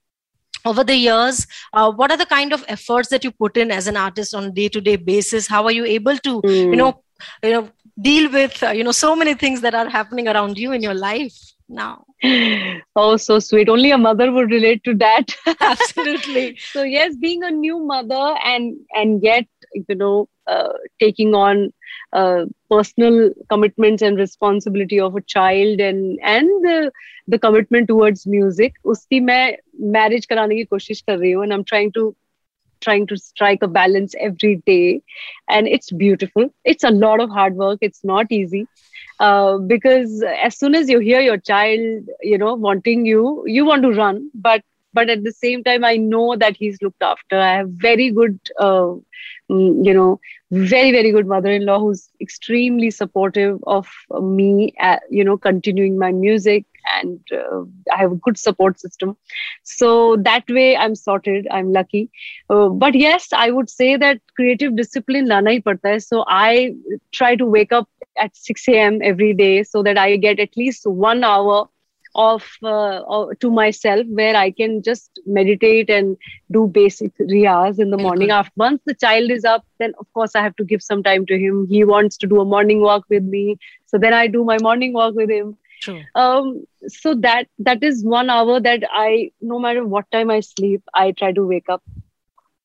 over 0.64 0.84
the 0.84 0.96
years? 0.96 1.46
Uh, 1.72 1.92
what 1.92 2.10
are 2.10 2.16
the 2.16 2.26
kind 2.26 2.52
of 2.52 2.64
efforts 2.68 3.08
that 3.08 3.24
you 3.24 3.30
put 3.30 3.56
in 3.56 3.70
as 3.70 3.86
an 3.86 3.96
artist 3.96 4.34
on 4.34 4.44
a 4.44 4.50
day 4.50 4.68
to 4.68 4.80
day 4.80 4.96
basis? 4.96 5.46
How 5.46 5.64
are 5.64 5.72
you 5.72 5.84
able 5.84 6.16
to 6.18 6.42
mm. 6.42 6.70
you 6.70 6.76
know 6.76 7.02
you 7.42 7.50
know 7.50 7.68
deal 8.00 8.30
with 8.30 8.62
uh, 8.62 8.70
you 8.70 8.84
know 8.84 8.92
so 8.92 9.14
many 9.14 9.34
things 9.34 9.60
that 9.60 9.74
are 9.74 9.88
happening 9.88 10.28
around 10.28 10.58
you 10.58 10.72
in 10.72 10.82
your 10.82 10.94
life 10.94 11.36
now? 11.68 12.04
Oh 12.96 13.16
so 13.16 13.38
sweet. 13.38 13.68
Only 13.68 13.90
a 13.90 13.98
mother 13.98 14.30
would 14.30 14.50
relate 14.50 14.84
to 14.84 14.94
that. 14.94 15.34
Absolutely. 15.60 16.56
So 16.72 16.82
yes 16.82 17.16
being 17.16 17.42
a 17.44 17.50
new 17.50 17.80
mother 17.84 18.36
and 18.44 18.76
and 18.94 19.22
yet 19.22 19.46
you 19.88 19.96
know 19.96 20.28
taking 21.00 21.34
on 21.34 21.72
uh, 22.12 22.44
personal 22.70 23.30
commitments 23.48 24.02
and 24.02 24.18
responsibility 24.18 25.00
of 25.00 25.14
a 25.16 25.20
child 25.22 25.80
and 25.80 26.18
and 26.22 26.48
the 26.64 26.90
the 27.26 27.38
commitment 27.38 27.88
towards 27.88 28.26
music 28.26 28.74
uski 28.94 29.20
मैं 29.30 29.42
marriage 29.98 30.26
karane 30.32 30.56
ki 30.60 30.66
koshish 30.74 31.02
kar 31.06 31.16
rahi 31.16 31.34
hu 31.34 31.42
and 31.46 31.52
I'm 31.58 31.64
trying 31.72 31.92
to 31.98 32.14
trying 32.80 33.06
to 33.06 33.16
strike 33.16 33.62
a 33.62 33.68
balance 33.68 34.14
every 34.20 34.56
day 34.66 35.02
and 35.48 35.66
it's 35.68 35.90
beautiful. 35.92 36.48
It's 36.64 36.84
a 36.84 36.90
lot 36.90 37.20
of 37.20 37.30
hard 37.30 37.56
work. 37.56 37.78
It's 37.80 38.04
not 38.04 38.26
easy 38.30 38.66
uh, 39.20 39.58
because 39.58 40.22
as 40.42 40.58
soon 40.58 40.74
as 40.74 40.88
you 40.88 40.98
hear 40.98 41.20
your 41.20 41.38
child 41.38 42.08
you 42.22 42.38
know 42.38 42.54
wanting 42.54 43.04
you 43.06 43.42
you 43.46 43.64
want 43.64 43.82
to 43.82 43.92
run 43.92 44.30
but 44.34 44.62
but 44.92 45.08
at 45.10 45.22
the 45.24 45.32
same 45.32 45.62
time 45.64 45.84
i 45.84 45.96
know 45.96 46.36
that 46.36 46.56
he's 46.56 46.78
looked 46.82 47.02
after. 47.02 47.38
I 47.38 47.54
have 47.56 47.68
very 47.70 48.10
good 48.10 48.38
uh, 48.58 48.94
you 49.48 49.92
know 49.92 50.18
very 50.50 50.90
very 50.92 51.10
good 51.12 51.26
mother-in-law 51.26 51.78
who's 51.78 52.08
extremely 52.20 52.90
supportive 52.90 53.58
of 53.66 53.88
me 54.22 54.72
uh, 54.80 54.96
you 55.10 55.24
know 55.24 55.36
continuing 55.36 55.98
my 55.98 56.12
music 56.12 56.64
and 56.94 57.20
uh, 57.32 57.60
i 57.94 57.98
have 57.98 58.12
a 58.12 58.16
good 58.16 58.38
support 58.38 58.78
system. 58.78 59.16
So 59.62 60.16
that 60.16 60.44
way 60.48 60.76
i'm 60.76 60.94
sorted 60.94 61.46
i'm 61.50 61.72
lucky. 61.72 62.10
Uh, 62.48 62.68
but 62.68 62.94
yes 62.94 63.28
i 63.32 63.50
would 63.50 63.70
say 63.70 63.96
that 63.96 64.20
creative 64.36 64.76
discipline 64.76 65.28
lana 65.28 65.50
hi 65.50 65.60
padta 65.60 65.92
hai 65.94 65.98
so 65.98 66.24
i 66.28 66.74
try 67.12 67.34
to 67.36 67.46
wake 67.46 67.72
up 67.72 67.88
at 68.24 68.36
6 68.36 68.68
a.m 68.68 68.98
every 69.02 69.32
day 69.34 69.62
so 69.62 69.82
that 69.82 69.98
i 69.98 70.16
get 70.16 70.40
at 70.40 70.56
least 70.56 70.86
one 70.86 71.24
hour 71.24 71.68
of 72.14 72.44
uh, 72.62 73.00
to 73.40 73.50
myself 73.50 74.06
where 74.08 74.36
I 74.36 74.50
can 74.50 74.82
just 74.82 75.20
meditate 75.26 75.90
and 75.90 76.16
do 76.50 76.66
basic 76.66 77.16
riyaz 77.18 77.78
in 77.78 77.90
the 77.90 77.96
morning. 77.96 78.30
After 78.30 78.52
once 78.56 78.80
the 78.86 78.94
child 78.94 79.30
is 79.30 79.44
up, 79.44 79.64
then 79.78 79.92
of 79.98 80.06
course 80.14 80.34
I 80.34 80.42
have 80.42 80.56
to 80.56 80.64
give 80.64 80.82
some 80.82 81.02
time 81.02 81.26
to 81.26 81.38
him. 81.38 81.66
He 81.68 81.84
wants 81.84 82.16
to 82.18 82.26
do 82.26 82.40
a 82.40 82.44
morning 82.44 82.80
walk 82.80 83.04
with 83.08 83.24
me, 83.24 83.58
so 83.86 83.98
then 83.98 84.14
I 84.14 84.26
do 84.26 84.44
my 84.44 84.58
morning 84.58 84.92
walk 84.92 85.14
with 85.14 85.30
him. 85.30 85.56
True. 85.82 86.02
Um, 86.14 86.64
so 86.86 87.14
that 87.16 87.48
that 87.58 87.82
is 87.82 88.04
one 88.04 88.30
hour 88.30 88.60
that 88.60 88.84
I, 88.90 89.32
no 89.40 89.58
matter 89.58 89.84
what 89.84 90.10
time 90.10 90.30
I 90.30 90.40
sleep, 90.40 90.82
I 90.94 91.12
try 91.12 91.32
to 91.32 91.46
wake 91.46 91.68
up 91.68 91.82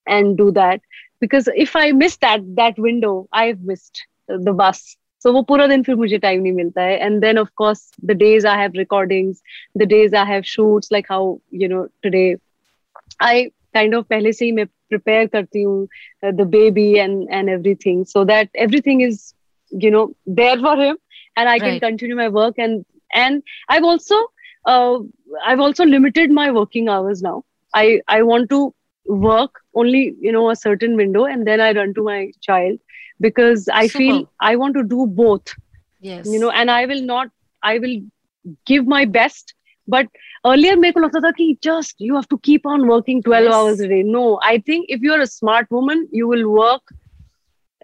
and 0.08 0.38
do 0.38 0.52
that 0.52 0.82
because 1.20 1.50
if 1.56 1.76
I 1.76 1.92
miss 1.92 2.18
that 2.18 2.42
that 2.56 2.78
window, 2.78 3.28
I've 3.32 3.62
missed 3.62 4.06
the 4.28 4.54
bus 4.54 4.96
so 5.25 5.33
वो 5.33 5.43
पूरा 5.49 5.67
दिन 5.67 5.83
फिर 5.83 5.95
मुझे 5.97 6.19
time 6.19 6.43
नहीं 6.43 6.53
मिलता 6.53 6.83
है 6.83 6.99
and 7.05 7.21
then 7.21 7.39
of 7.39 7.49
course 7.57 7.91
the 8.05 8.17
days 8.23 8.47
I 8.47 8.59
have 8.59 8.73
recordings 8.77 9.43
the 9.79 9.83
days 9.93 10.15
I 10.15 10.27
have 10.33 10.43
shoots 10.55 10.93
like 10.93 11.07
how 11.11 11.37
you 11.63 11.69
know 11.69 11.85
today 12.03 12.27
I 13.23 13.45
kind 13.75 13.95
of 13.95 14.07
पहले 14.11 14.33
से 14.33 14.45
ही 14.45 14.53
मैं 14.53 14.67
प्रिपेयर 14.67 15.27
करती 15.27 15.63
हूँ 15.63 15.87
the 16.25 16.47
baby 16.51 16.93
and 16.99 17.27
and 17.31 17.49
everything 17.49 18.05
so 18.07 18.25
that 18.25 18.51
everything 18.57 19.03
is 19.03 19.33
you 19.73 19.91
know 19.91 20.15
there 20.27 20.59
for 20.59 20.77
him 20.77 20.97
and 21.37 21.49
i 21.49 21.53
right. 21.53 21.63
can 21.63 21.81
continue 21.81 22.17
my 22.17 22.29
work 22.29 22.59
and 22.59 22.85
and 23.11 23.43
i've 23.69 23.85
also 23.85 24.17
uh, 24.65 24.99
i've 25.45 25.61
also 25.61 25.85
limited 25.85 26.31
my 26.31 26.51
working 26.51 26.89
hours 26.89 27.23
now 27.23 27.43
i 27.75 28.01
i 28.09 28.23
want 28.23 28.49
to 28.51 28.75
work 29.09 29.61
only 29.75 30.17
you 30.21 30.33
know 30.33 30.49
a 30.51 30.57
certain 30.57 30.97
window 30.97 31.25
and 31.25 31.47
then 31.47 31.61
i 31.61 31.73
run 31.73 31.93
to 31.93 32.03
my 32.03 32.31
child 32.41 32.79
because 33.21 33.69
I 33.69 33.87
Super. 33.87 33.99
feel 33.99 34.31
I 34.41 34.57
want 34.57 34.75
to 34.75 34.83
do 34.83 35.07
both. 35.07 35.55
Yes. 36.01 36.27
You 36.27 36.39
know, 36.39 36.51
and 36.51 36.71
I 36.71 36.87
will 36.87 37.03
not, 37.03 37.29
I 37.63 37.79
will 37.79 38.01
give 38.67 38.87
my 38.87 39.05
best. 39.05 39.55
But 39.87 40.07
earlier, 40.47 40.77
मेरे 40.77 40.93
को 40.93 41.01
लगता 41.01 41.21
था 41.21 41.33
कि 41.39 41.61
just 41.61 41.95
you 41.99 42.15
have 42.15 42.29
to 42.29 42.39
keep 42.39 42.67
on 42.67 42.87
working 42.89 43.23
12 43.23 43.45
yes. 43.45 43.55
hours 43.55 43.81
a 43.81 43.89
day. 43.89 44.03
No, 44.03 44.41
I 44.43 44.59
think 44.59 44.87
if 44.89 45.01
you're 45.03 45.21
a 45.21 45.27
smart 45.27 45.71
woman, 45.71 46.09
you 46.11 46.27
will 46.27 46.51
work, 46.51 46.83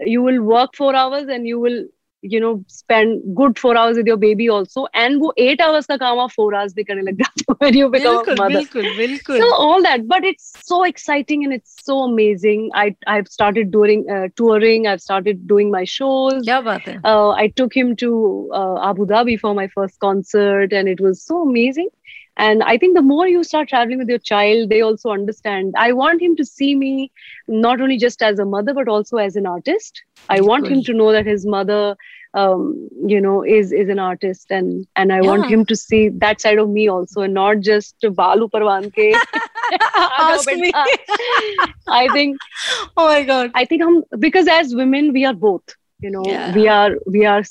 you 0.01 0.23
will 0.23 0.43
work 0.43 0.75
four 0.75 0.95
hours 0.95 1.29
and 1.29 1.47
you 1.47 1.59
will 1.61 1.85
you 2.25 2.39
know 2.39 2.63
spend 2.67 3.23
good 3.35 3.59
four 3.59 3.77
hours 3.77 3.97
with 3.97 4.07
your 4.07 4.17
baby 4.17 4.49
also 4.49 4.87
and 4.93 5.21
वो 5.21 5.33
eight 5.39 5.61
hours 5.61 5.87
का 5.87 5.97
काम 5.99 6.19
आप 6.21 6.31
four 6.33 6.55
hours 6.55 6.75
भी 6.75 6.85
करने 6.85 7.03
लग 7.03 7.17
जाते 7.23 7.45
हो 7.51 7.57
when 7.61 7.77
you 7.79 7.89
become 7.89 8.17
बिल्कुल, 8.17 8.35
a 8.35 8.41
mother 8.41 8.57
बिल्कुल 8.57 8.97
बिल्कुल 8.97 9.39
so 9.41 9.55
all 9.55 9.83
that 9.83 10.07
but 10.07 10.25
it's 10.31 10.51
so 10.71 10.83
exciting 10.85 11.45
and 11.45 11.53
it's 11.59 11.77
so 11.85 11.99
amazing 12.03 12.69
I 12.75 12.95
I've 13.07 13.29
started 13.29 13.71
doing 13.71 14.05
uh, 14.17 14.29
touring 14.37 14.87
I've 14.87 15.03
started 15.07 15.47
doing 15.55 15.71
my 15.77 15.85
shows 15.85 16.45
क्या 16.45 16.61
बात 16.69 16.89
है 16.89 17.01
uh, 17.13 17.31
I 17.45 17.49
took 17.61 17.79
him 17.81 17.97
to 18.05 18.13
uh, 18.61 18.91
Abu 18.91 19.07
Dhabi 19.15 19.39
for 19.47 19.55
my 19.55 19.69
first 19.79 19.99
concert 20.09 20.79
and 20.81 20.95
it 20.95 21.01
was 21.01 21.25
so 21.31 21.43
amazing 21.49 21.91
and 22.37 22.63
i 22.63 22.77
think 22.83 22.97
the 22.97 23.03
more 23.07 23.27
you 23.29 23.43
start 23.45 23.69
traveling 23.69 23.99
with 24.03 24.09
your 24.09 24.23
child 24.31 24.71
they 24.71 24.81
also 24.81 25.11
understand 25.11 25.75
i 25.87 25.93
want 26.01 26.23
him 26.23 26.37
to 26.37 26.45
see 26.45 26.75
me 26.83 27.11
not 27.49 27.81
only 27.81 27.99
just 28.05 28.23
as 28.23 28.39
a 28.39 28.45
mother 28.45 28.75
but 28.79 28.89
also 28.89 29.17
as 29.25 29.37
an 29.37 29.47
artist 29.47 30.03
i 30.29 30.41
want 30.41 30.71
him 30.75 30.83
to 30.89 30.95
know 31.01 31.13
that 31.13 31.27
his 31.27 31.47
mother 31.57 31.81
um, 32.35 32.89
you 33.07 33.21
know 33.21 33.43
is 33.43 33.73
is 33.73 33.89
an 33.89 33.99
artist 33.99 34.51
and 34.51 34.87
and 34.97 35.13
i 35.13 35.17
yeah. 35.17 35.29
want 35.29 35.51
him 35.51 35.65
to 35.65 35.75
see 35.75 36.09
that 36.09 36.41
side 36.41 36.59
of 36.59 36.69
me 36.69 36.89
also 36.89 37.23
and 37.23 37.35
not 37.35 37.61
just 37.61 37.97
balu 38.21 38.49
parwan 38.49 38.91
ke 38.99 39.09
ask 40.19 40.53
me 40.65 40.73
i 41.89 42.07
think 42.13 42.37
oh 42.97 43.07
my 43.07 43.23
god 43.23 43.51
i 43.55 43.65
think 43.65 43.83
hum, 43.83 44.05
because 44.19 44.47
as 44.49 44.75
women 44.75 45.13
we 45.13 45.25
are 45.25 45.35
both 45.35 45.75
you 45.99 46.11
know 46.11 46.23
yeah. 46.27 46.55
we 46.55 46.69
are 46.69 46.93
we 47.07 47.27
are 47.27 47.43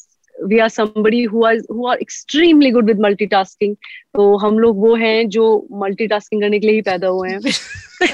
we 0.51 0.61
are 0.61 0.69
somebody 0.69 1.23
who 1.23 1.43
are 1.43 1.57
who 1.67 1.87
are 1.87 1.97
extremely 1.99 2.71
good 2.71 2.85
with 2.85 2.99
multitasking 3.07 3.75
तो 4.15 4.37
हम 4.43 4.59
लोग 4.59 4.77
वो 4.81 4.95
हैं 4.95 5.29
जो 5.29 5.45
multitasking 5.81 6.41
करने 6.41 6.59
के 6.59 6.67
लिए 6.67 6.75
ही 6.75 6.81
पैदा 6.81 7.07
हुए 7.07 7.29
हैं 7.29 7.41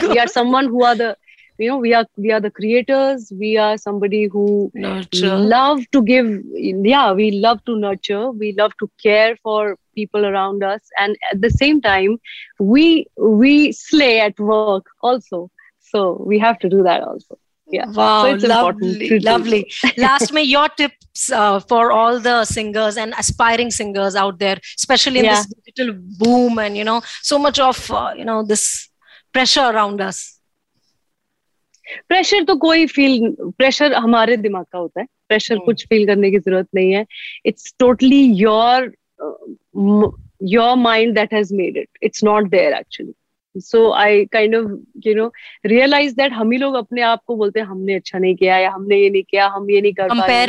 we 0.09 0.19
are 0.23 0.27
someone 0.27 0.67
who 0.73 0.83
are 0.83 0.95
the 0.95 1.15
you 1.60 1.68
know 1.68 1.78
we 1.78 1.92
are 1.94 2.06
we 2.16 2.32
are 2.32 2.40
the 2.40 2.50
creators 2.50 3.32
we 3.38 3.56
are 3.56 3.76
somebody 3.76 4.24
who 4.26 4.70
nurture. 4.74 5.36
love 5.36 5.80
to 5.92 6.02
give 6.02 6.26
yeah 6.54 7.12
we 7.12 7.30
love 7.32 7.62
to 7.64 7.76
nurture 7.76 8.30
we 8.30 8.52
love 8.56 8.72
to 8.78 8.90
care 9.02 9.36
for 9.42 9.76
people 9.94 10.24
around 10.26 10.62
us 10.62 10.80
and 10.98 11.16
at 11.32 11.40
the 11.40 11.50
same 11.50 11.80
time 11.80 12.18
we 12.58 13.06
we 13.16 13.72
slay 13.72 14.20
at 14.20 14.38
work 14.38 14.86
also. 15.02 15.50
So 15.80 16.22
we 16.24 16.38
have 16.38 16.58
to 16.60 16.68
do 16.68 16.82
that 16.82 17.02
also. 17.02 17.38
Yeah. 17.66 17.86
Wow 17.90 18.36
so 18.38 18.46
lovely 18.46 19.20
lovely. 19.20 19.70
Last 19.96 20.32
may 20.32 20.42
your 20.42 20.68
tips 20.68 21.30
uh, 21.30 21.60
for 21.60 21.92
all 21.92 22.18
the 22.18 22.44
singers 22.44 22.96
and 22.96 23.14
aspiring 23.16 23.70
singers 23.70 24.16
out 24.16 24.40
there 24.40 24.58
especially 24.76 25.20
in 25.20 25.26
yeah. 25.26 25.36
this 25.36 25.54
digital 25.64 25.94
boom 26.18 26.58
and 26.58 26.76
you 26.76 26.84
know 26.84 27.00
so 27.22 27.38
much 27.38 27.60
of 27.60 27.78
uh, 27.90 28.12
you 28.16 28.24
know 28.24 28.42
this 28.42 28.88
pressure 29.32 29.68
around 29.72 30.00
us 30.00 30.39
pressure 32.08 32.44
तो 32.44 32.56
कोई 32.56 32.86
feel 32.86 33.36
pressure 33.40 33.94
हमारे 33.94 34.36
दिमाग 34.36 34.64
का 34.72 34.78
होता 34.78 35.00
है। 35.00 35.06
Pressure 35.28 35.54
hmm. 35.54 35.64
कुछ 35.64 35.86
feel 35.86 36.06
करने 36.06 36.30
की 36.30 36.38
ज़रूरत 36.38 36.68
नहीं 36.74 36.92
है। 36.92 37.06
It's 37.46 37.74
totally 37.78 38.22
your 38.22 38.92
your 40.42 40.76
mind 40.76 41.14
that 41.14 41.34
has 41.34 41.54
made 41.54 41.76
it 41.76 41.88
it's 42.02 42.24
not 42.24 42.48
there 42.48 42.72
actually 42.72 43.12
so 43.60 43.90
I 43.92 44.24
kind 44.24 44.56
of 44.56 44.70
you 45.06 45.14
know 45.14 45.32
realise 45.66 46.14
that 46.14 46.32
हम 46.32 46.50
ही 46.50 46.58
लोग 46.58 46.74
अपने 46.74 47.02
आप 47.02 47.22
को 47.26 47.36
बोलते 47.36 47.60
हैं 47.60 47.66
हमने 47.66 47.94
अच्छा 47.94 48.18
नहीं 48.18 48.34
किया 48.36 48.58
या 48.58 48.70
हमने 48.70 48.96
ये 48.96 49.10
नहीं 49.10 49.22
किया 49.22 49.46
हम 49.46 49.70
ये 49.70 49.80
नहीं 49.80 49.92
कर 49.92 50.08
पाए 50.08 50.46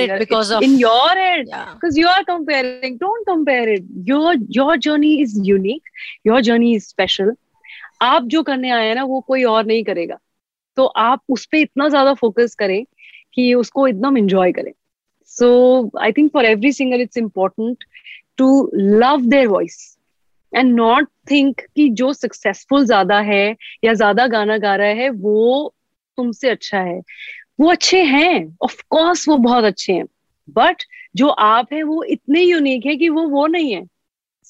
in 0.63 0.75
your 0.75 1.17
head 1.17 1.47
because 1.47 1.99
you 1.99 2.07
are 2.07 2.23
comparing 2.23 2.99
don't 2.99 3.25
compare 3.27 3.69
it 3.69 3.85
your 3.97 4.35
your 4.51 4.77
journey 4.77 5.13
is 5.15 5.41
unique 5.43 5.81
your 6.27 6.41
journey 6.41 6.75
is 6.75 6.87
special 6.87 7.33
आप 8.01 8.23
जो 8.23 8.43
करने 8.43 8.69
आए 8.69 8.87
हैं 8.87 8.95
ना 8.95 9.03
वो 9.03 9.21
कोई 9.21 9.43
और 9.43 9.65
नहीं 9.65 9.83
करेगा। 9.83 10.17
तो 10.77 10.85
आप 10.85 11.21
उस 11.29 11.45
पर 11.45 11.57
इतना 11.57 11.87
ज़्यादा 11.89 12.13
फोकस 12.13 12.55
करें 12.55 12.83
कि 13.33 13.53
उसको 13.53 13.87
एकदम 13.87 14.17
इंजॉय 14.17 14.51
करें। 14.51 14.71
So 15.25 15.91
I 16.01 16.11
think 16.11 16.31
for 16.33 16.45
every 16.45 16.71
singer 16.73 17.01
it's 17.01 17.17
important 17.17 17.83
to 18.37 18.71
love 18.75 19.21
their 19.29 19.47
voice 19.47 19.97
and 20.53 20.73
not 20.75 21.07
think 21.31 21.61
कि 21.75 21.89
जो 21.89 22.11
सक्सेसफुल 22.13 22.85
ज़्यादा 22.85 23.19
है 23.19 23.55
या 23.83 23.93
ज़्यादा 23.93 24.27
गाना 24.27 24.57
गा 24.57 24.75
रहा 24.75 24.87
है, 24.87 25.09
वो 25.09 25.73
तुमसे 26.17 26.49
अच्छा 26.49 26.79
है। 26.79 26.99
वो 27.59 27.71
अच्छे 27.71 28.01
हैं 28.03 28.57
ऑफ़ 28.61 28.81
कोर्स 28.89 29.27
वो 29.29 29.37
बहुत 29.37 29.63
अच्छे 29.63 29.93
हैं 29.93 30.05
बट 30.49 30.83
जो 31.15 31.27
आप 31.27 31.73
हैं 31.73 31.83
वो 31.83 32.03
इतने 32.03 32.41
यूनिक 32.41 32.85
है 32.85 32.95
कि 32.95 33.09
वो 33.09 33.27
वो 33.29 33.45
नहीं 33.47 33.73
है। 33.75 33.83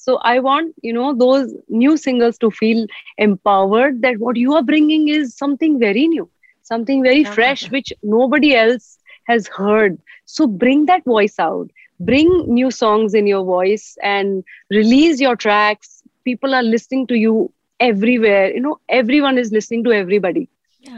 So 0.04 0.18
i 0.32 0.38
want 0.46 0.74
you 0.88 0.92
know 0.98 1.08
those 1.24 1.54
new 1.82 1.96
singers 1.96 2.38
to 2.44 2.50
feel 2.60 2.86
empowered 3.26 4.00
that 4.02 4.18
what 4.26 4.36
you 4.44 4.54
are 4.60 4.66
bringing 4.72 5.08
is 5.16 5.34
something 5.42 5.78
very 5.86 6.06
new 6.14 6.28
something 6.62 7.02
very 7.02 7.22
yeah. 7.22 7.32
fresh 7.38 7.70
which 7.70 7.92
nobody 8.02 8.54
else 8.54 8.98
has 9.24 9.48
heard. 9.48 9.98
So 10.24 10.46
bring 10.46 10.86
that 10.86 11.04
voice 11.04 11.38
out. 11.38 11.70
Bring 12.00 12.30
new 12.48 12.70
songs 12.70 13.14
in 13.14 13.26
your 13.26 13.44
voice 13.44 13.96
and 14.02 14.44
release 14.70 15.20
your 15.20 15.36
tracks. 15.36 16.02
People 16.24 16.54
are 16.54 16.62
listening 16.62 17.06
to 17.08 17.16
you 17.16 17.52
everywhere. 17.80 18.52
You 18.54 18.60
know 18.60 18.78
everyone 18.88 19.38
is 19.38 19.52
listening 19.52 19.84
to 19.84 19.92
everybody. 19.92 20.48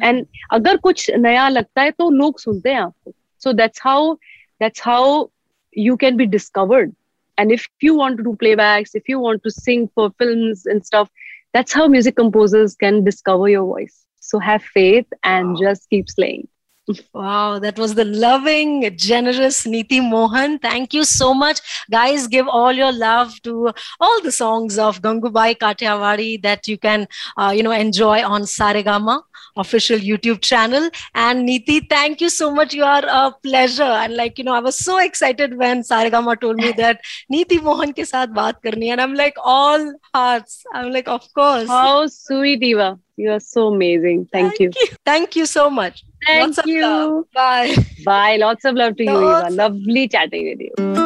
Agar 0.02 0.78
kuch 0.78 1.08
naya 1.18 1.50
lagta 1.58 1.84
hai 1.86 1.90
to 2.02 2.08
log 2.22 2.40
sunte 2.46 2.70
hain 2.72 2.84
aapko. 2.84 3.14
So 3.38 3.52
that's 3.52 3.78
how 3.78 4.18
that's 4.60 4.80
how 4.80 5.30
you 5.72 5.96
can 6.04 6.16
be 6.16 6.26
discovered 6.26 6.94
and 7.38 7.52
if 7.52 7.66
you 7.80 7.94
want 7.94 8.16
to 8.16 8.22
do 8.22 8.36
playbacks 8.42 8.90
if 8.94 9.08
you 9.08 9.18
want 9.18 9.42
to 9.42 9.50
sing 9.50 9.88
for 9.94 10.10
films 10.18 10.66
and 10.66 10.84
stuff 10.84 11.08
that's 11.52 11.72
how 11.72 11.86
music 11.86 12.16
composers 12.16 12.74
can 12.74 13.04
discover 13.04 13.48
your 13.48 13.64
voice 13.64 14.06
so 14.20 14.38
have 14.38 14.62
faith 14.62 15.06
and 15.22 15.54
wow. 15.54 15.60
just 15.60 15.88
keep 15.90 16.08
slaying 16.08 16.48
wow, 17.14 17.58
that 17.58 17.78
was 17.78 17.94
the 17.94 18.04
loving, 18.04 18.94
generous 18.96 19.66
Neeti 19.66 20.06
Mohan. 20.06 20.58
Thank 20.58 20.92
you 20.92 21.04
so 21.04 21.32
much. 21.32 21.60
Guys, 21.90 22.26
give 22.26 22.46
all 22.46 22.72
your 22.72 22.92
love 22.92 23.40
to 23.42 23.72
all 24.00 24.20
the 24.20 24.32
songs 24.32 24.78
of 24.78 25.00
Gangubai 25.00 25.56
Kathiawadi 25.56 26.42
that 26.42 26.68
you 26.68 26.76
can, 26.76 27.08
uh, 27.38 27.52
you 27.56 27.62
know, 27.62 27.72
enjoy 27.72 28.22
on 28.22 28.42
Saregama 28.42 29.22
official 29.56 29.98
YouTube 29.98 30.40
channel. 30.40 30.90
And 31.14 31.48
Neeti, 31.48 31.88
thank 31.88 32.20
you 32.20 32.28
so 32.28 32.50
much. 32.50 32.74
You 32.74 32.84
are 32.84 33.04
a 33.06 33.32
pleasure. 33.42 33.82
And 33.82 34.14
like, 34.16 34.38
you 34.38 34.44
know, 34.44 34.54
I 34.54 34.60
was 34.60 34.78
so 34.78 34.98
excited 34.98 35.56
when 35.56 35.82
Saregama 35.82 36.40
told 36.40 36.56
me 36.56 36.72
that 36.72 37.00
Neeti 37.32 37.62
Mohan 37.62 37.92
ke 37.92 38.06
saath 38.12 38.34
baat 38.34 38.62
karni. 38.64 38.88
And 38.88 39.00
I'm 39.00 39.14
like, 39.14 39.36
all 39.42 39.92
hearts. 40.12 40.64
I'm 40.72 40.90
like, 40.90 41.08
of 41.08 41.32
course. 41.34 41.68
How 41.68 42.06
sweet, 42.06 42.62
Eva. 42.62 42.98
You 43.16 43.30
are 43.30 43.40
so 43.40 43.68
amazing. 43.68 44.28
Thank, 44.32 44.56
thank 44.56 44.60
you. 44.60 44.70
you. 44.80 44.96
Thank 45.04 45.36
you 45.36 45.46
so 45.46 45.70
much. 45.70 46.04
Thank 46.26 46.56
Lots 46.56 46.66
you. 46.66 47.28
Bye. 47.32 47.76
Bye. 48.04 48.36
Lots 48.36 48.64
of 48.64 48.74
love 48.74 48.96
to 48.96 49.04
you, 49.04 49.16
Eva. 49.16 49.48
Lovely 49.50 50.08
chatting 50.08 50.46
with 50.48 50.60
you. 50.60 51.03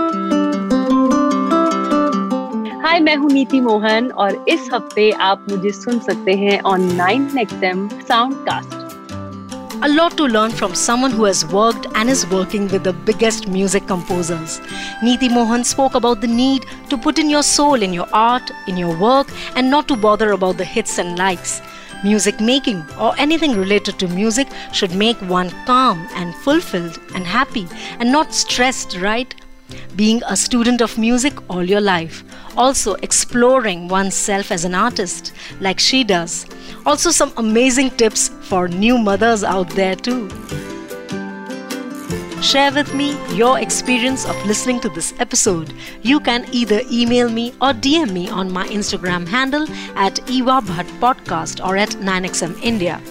हाय 2.89 3.01
मैं 3.01 3.15
हूँ 3.17 3.31
नीति 3.31 3.59
मोहन 3.61 4.07
और 4.23 4.45
इस 4.49 4.69
हफ़्ते 4.73 5.11
आप 5.23 5.45
मुझे 5.51 5.71
सुन 5.73 5.99
सकते 6.01 6.35
हैं 6.43 6.59
on 6.67 6.85
nine 6.97 7.39
XM 7.39 7.89
soundcast 8.09 8.77
A 9.87 9.89
lot 9.89 10.15
to 10.21 10.29
learn 10.35 10.55
from 10.61 10.77
someone 10.83 11.17
who 11.17 11.27
has 11.29 11.43
worked 11.57 11.89
and 11.95 12.13
is 12.13 12.23
working 12.31 12.69
with 12.75 12.87
the 12.89 12.95
biggest 13.11 13.49
music 13.57 13.87
composers. 13.91 14.55
Neeti 15.03 15.29
Mohan 15.35 15.65
spoke 15.73 15.99
about 16.01 16.23
the 16.23 16.31
need 16.37 16.65
to 16.93 16.99
put 17.07 17.21
in 17.25 17.33
your 17.35 17.43
soul 17.49 17.85
in 17.89 17.97
your 17.99 18.07
art, 18.21 18.53
in 18.73 18.81
your 18.85 18.95
work, 19.03 19.35
and 19.55 19.71
not 19.75 19.87
to 19.89 19.99
bother 20.07 20.31
about 20.39 20.57
the 20.63 20.69
hits 20.71 20.99
and 21.03 21.19
likes. 21.25 21.55
Music 22.05 22.41
making 22.53 22.81
or 23.09 23.13
anything 23.27 23.59
related 23.59 23.99
to 24.05 24.09
music 24.15 24.57
should 24.81 24.97
make 25.05 25.27
one 25.35 25.53
calm 25.67 26.09
and 26.23 26.41
fulfilled 26.49 26.99
and 27.15 27.31
happy 27.35 27.67
and 27.99 28.11
not 28.19 28.35
stressed, 28.45 28.99
right? 29.09 29.39
being 29.97 30.23
a 30.27 30.37
student 30.37 30.81
of 30.81 30.97
music 30.99 31.35
all 31.51 31.63
your 31.63 31.81
life, 31.81 32.23
also 32.59 32.95
exploring 32.97 33.89
oneself 33.89 34.51
as 34.51 34.65
an 34.65 34.75
artist 34.75 35.33
like 35.61 35.79
she 35.79 36.05
does. 36.05 36.45
Also, 36.85 37.11
some 37.11 37.33
amazing 37.37 37.91
tips 37.91 38.29
for 38.43 38.69
new 38.69 38.99
mothers 38.99 39.45
out 39.45 39.71
there, 39.71 39.95
too. 39.95 40.29
Share 42.43 42.73
with 42.73 42.95
me 42.95 43.17
your 43.35 43.59
experience 43.59 44.25
of 44.25 44.37
listening 44.47 44.79
to 44.81 44.89
this 44.89 45.13
episode. 45.19 45.75
You 46.03 46.21
can 46.21 46.47
either 46.53 46.83
email 46.91 47.29
me 47.29 47.51
or 47.61 47.73
DM 47.73 48.13
me 48.13 48.29
on 48.31 48.51
my 48.53 48.67
Instagram 48.69 49.27
handle 49.27 49.67
at 49.97 50.21
Eva 50.31 50.61
Bhatt 50.63 50.87
Podcast 51.01 51.67
or 51.67 51.77
at 51.77 51.91
9XM 51.91 52.63
India. 52.63 53.03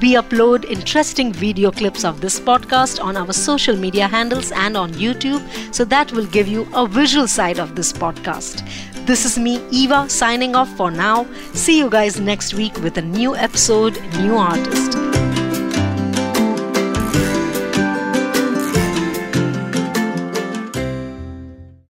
We 0.00 0.14
upload 0.14 0.70
interesting 0.70 1.32
video 1.32 1.72
clips 1.72 2.04
of 2.04 2.20
this 2.20 2.38
podcast 2.38 3.02
on 3.02 3.16
our 3.16 3.32
social 3.32 3.76
media 3.76 4.06
handles 4.06 4.52
and 4.52 4.76
on 4.76 4.92
YouTube, 4.92 5.42
so 5.74 5.84
that 5.86 6.12
will 6.12 6.26
give 6.26 6.46
you 6.46 6.68
a 6.72 6.86
visual 6.86 7.26
side 7.26 7.58
of 7.58 7.74
this 7.74 7.92
podcast. 7.92 8.62
This 9.06 9.24
is 9.24 9.38
me, 9.38 9.64
Eva, 9.70 10.10
signing 10.10 10.56
off 10.56 10.68
for 10.76 10.90
now. 10.90 11.26
See 11.54 11.78
you 11.78 11.88
guys 11.88 12.18
next 12.18 12.54
week 12.54 12.76
with 12.82 12.98
a 12.98 13.02
new 13.02 13.36
episode, 13.36 13.94
new 14.18 14.34
artist. 14.34 15.05